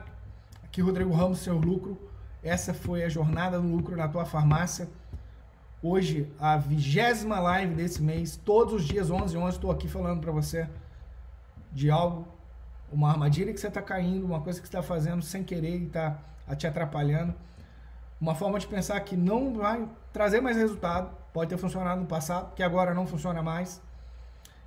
Aqui 0.63 0.79
Rodrigo 0.79 1.11
Ramos, 1.11 1.39
seu 1.39 1.57
lucro. 1.57 1.99
Essa 2.41 2.73
foi 2.73 3.03
a 3.03 3.09
jornada 3.09 3.59
do 3.59 3.67
lucro 3.67 3.97
na 3.97 4.07
tua 4.07 4.23
farmácia. 4.23 4.87
Hoje, 5.83 6.31
a 6.39 6.55
vigésima 6.55 7.37
live 7.37 7.75
desse 7.75 8.01
mês, 8.01 8.37
todos 8.37 8.73
os 8.75 8.85
dias 8.85 9.11
11 9.11 9.35
11 9.35 9.57
estou 9.57 9.69
aqui 9.69 9.89
falando 9.89 10.21
para 10.21 10.31
você 10.31 10.69
de 11.69 11.91
algo, 11.91 12.25
uma 12.89 13.09
armadilha 13.09 13.53
que 13.53 13.59
você 13.59 13.67
está 13.67 13.81
caindo, 13.81 14.25
uma 14.25 14.39
coisa 14.39 14.61
que 14.61 14.65
você 14.65 14.69
está 14.69 14.81
fazendo 14.81 15.21
sem 15.21 15.43
querer 15.43 15.81
e 15.81 15.85
está 15.87 16.17
te 16.57 16.65
atrapalhando. 16.65 17.33
Uma 18.21 18.33
forma 18.33 18.57
de 18.57 18.67
pensar 18.67 18.97
que 19.01 19.17
não 19.17 19.53
vai 19.53 19.85
trazer 20.13 20.39
mais 20.39 20.55
resultado, 20.55 21.13
pode 21.33 21.49
ter 21.49 21.57
funcionado 21.57 21.99
no 21.99 22.07
passado, 22.07 22.55
que 22.55 22.63
agora 22.63 22.93
não 22.93 23.05
funciona 23.05 23.43
mais. 23.43 23.81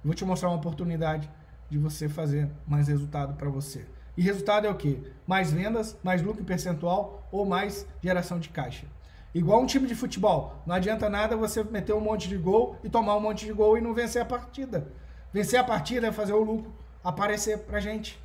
Vou 0.05 0.13
te 0.13 0.27
mostrar 0.27 0.51
uma 0.51 0.59
oportunidade 0.59 1.27
de 1.71 1.79
você 1.79 2.07
fazer 2.07 2.51
mais 2.67 2.87
resultado 2.87 3.33
para 3.33 3.49
você. 3.49 3.87
E 4.17 4.23
resultado 4.23 4.67
é 4.67 4.71
o 4.71 4.75
quê? 4.75 4.99
Mais 5.27 5.53
vendas, 5.53 5.97
mais 6.03 6.23
lucro 6.23 6.45
percentual 6.45 7.27
ou 7.33 7.45
mais 7.45 7.87
geração 8.03 8.39
de 8.39 8.49
caixa. 8.49 8.87
Igual 9.35 9.61
um 9.61 9.67
time 9.67 9.89
de 9.89 9.95
futebol. 9.95 10.63
Não 10.65 10.75
adianta 10.75 11.11
nada 11.11 11.37
você 11.37 11.65
meter 11.65 11.93
um 11.93 12.01
monte 12.01 12.29
de 12.29 12.37
gol 12.37 12.77
e 12.85 12.89
tomar 12.89 13.17
um 13.17 13.21
monte 13.21 13.45
de 13.45 13.53
gol 13.53 13.77
e 13.77 13.81
não 13.81 13.93
vencer 13.93 14.23
a 14.23 14.25
partida. 14.25 14.87
Vencer 15.33 15.59
a 15.59 15.65
partida 15.65 16.07
é 16.07 16.13
fazer 16.13 16.33
o 16.33 16.45
lucro 16.45 16.73
aparecer 17.03 17.59
pra 17.61 17.81
gente. 17.81 18.21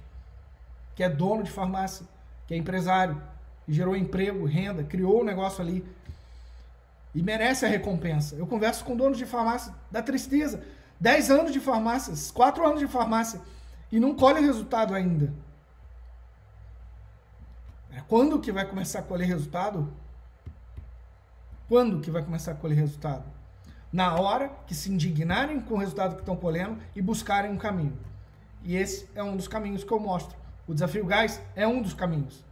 Que 0.96 1.04
é 1.04 1.10
dono 1.10 1.42
de 1.42 1.50
farmácia, 1.50 2.06
que 2.46 2.54
é 2.54 2.58
empresário, 2.58 3.20
gerou 3.68 3.96
emprego, 3.96 4.46
renda, 4.46 4.84
criou 4.84 5.18
o 5.18 5.22
um 5.22 5.24
negócio 5.24 5.64
ali. 5.64 5.84
E 7.16 7.24
merece 7.24 7.66
a 7.66 7.70
recompensa. 7.70 8.36
Eu 8.36 8.46
converso 8.46 8.86
com 8.86 8.96
donos 8.96 9.18
de 9.18 9.26
farmácia, 9.26 9.74
da 9.90 10.04
tristeza. 10.04 10.64
10 11.00 11.32
anos 11.32 11.52
de 11.52 11.60
farmácia, 11.60 12.14
4 12.34 12.68
anos 12.68 12.80
de 12.80 12.88
farmácia 12.88 13.42
e 13.92 14.00
não 14.00 14.14
colhe 14.14 14.42
resultado 14.42 14.94
ainda. 14.94 15.34
É, 17.92 18.02
quando 18.02 18.40
que 18.40 18.52
vai 18.52 18.68
começar 18.68 19.00
a 19.00 19.04
colher 19.04 19.28
resultado? 19.28 19.92
Quando 21.68 22.00
que 22.02 22.12
vai 22.12 22.24
começar 22.24 22.52
a 22.52 22.56
colher 22.56 22.76
resultado? 22.76 23.24
Na 23.92 24.16
hora 24.16 24.50
que 24.68 24.76
se 24.76 24.92
indignarem 24.92 25.60
com 25.60 25.76
o 25.76 25.78
resultado 25.78 26.16
que 26.16 26.22
estão 26.22 26.36
colhendo 26.36 26.78
e 26.96 27.02
buscarem 27.02 27.52
um 27.52 27.58
caminho. 27.58 27.98
E 28.64 28.76
esse 28.76 29.10
é 29.16 29.24
um 29.24 29.36
dos 29.36 29.48
caminhos 29.48 29.84
que 29.84 29.92
eu 29.92 30.00
mostro. 30.00 30.38
O 30.68 30.74
desafio 30.74 31.06
gás 31.06 31.42
é 31.56 31.68
um 31.68 31.82
dos 31.82 31.94
caminhos. 31.94 32.44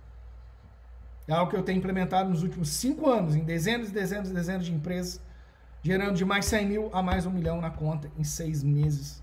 É 1.28 1.34
algo 1.34 1.52
que 1.52 1.58
eu 1.58 1.64
tenho 1.64 1.78
implementado 1.78 2.30
nos 2.30 2.42
últimos 2.42 2.70
cinco 2.70 3.10
anos, 3.10 3.36
em 3.36 3.44
dezenas 3.44 3.90
e 3.90 3.92
dezenas 3.92 4.30
e 4.30 4.34
dezenas 4.34 4.66
de 4.66 4.74
empresas, 4.74 5.22
gerando 5.84 6.16
de 6.16 6.24
mais 6.24 6.46
100 6.46 6.66
mil 6.66 6.90
a 6.94 7.04
mais 7.04 7.26
um 7.26 7.32
milhão 7.32 7.60
na 7.60 7.70
conta 7.70 8.10
em 8.18 8.24
seis 8.24 8.64
meses 8.64 9.22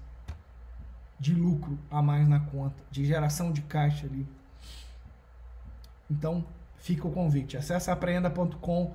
de 1.19 1.35
lucro 1.35 1.79
a 1.91 2.03
mais 2.03 2.29
na 2.29 2.41
conta, 2.41 2.77
de 2.91 3.05
geração 3.05 3.51
de 3.51 3.63
caixa 3.63 4.07
ali. 4.07 4.29
Então, 6.11 6.45
fica 6.77 7.07
o 7.07 7.11
convite. 7.11 7.57
Acesse 7.57 7.91
aprenda.com, 7.91 8.95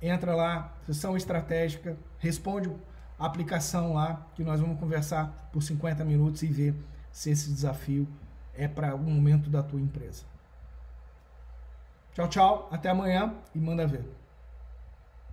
entra 0.00 0.34
lá, 0.34 0.72
sessão 0.86 1.16
estratégica, 1.16 1.96
responde 2.18 2.70
a 3.18 3.26
aplicação 3.26 3.94
lá, 3.94 4.26
que 4.34 4.44
nós 4.44 4.60
vamos 4.60 4.78
conversar 4.78 5.50
por 5.52 5.62
50 5.62 6.04
minutos 6.04 6.42
e 6.42 6.46
ver 6.46 6.74
se 7.10 7.30
esse 7.30 7.50
desafio 7.50 8.06
é 8.54 8.68
para 8.68 8.90
algum 8.90 9.10
momento 9.10 9.50
da 9.50 9.62
tua 9.62 9.80
empresa. 9.80 10.24
Tchau, 12.14 12.28
tchau, 12.28 12.68
até 12.72 12.90
amanhã 12.90 13.34
e 13.54 13.58
manda 13.58 13.86
ver. 13.86 14.17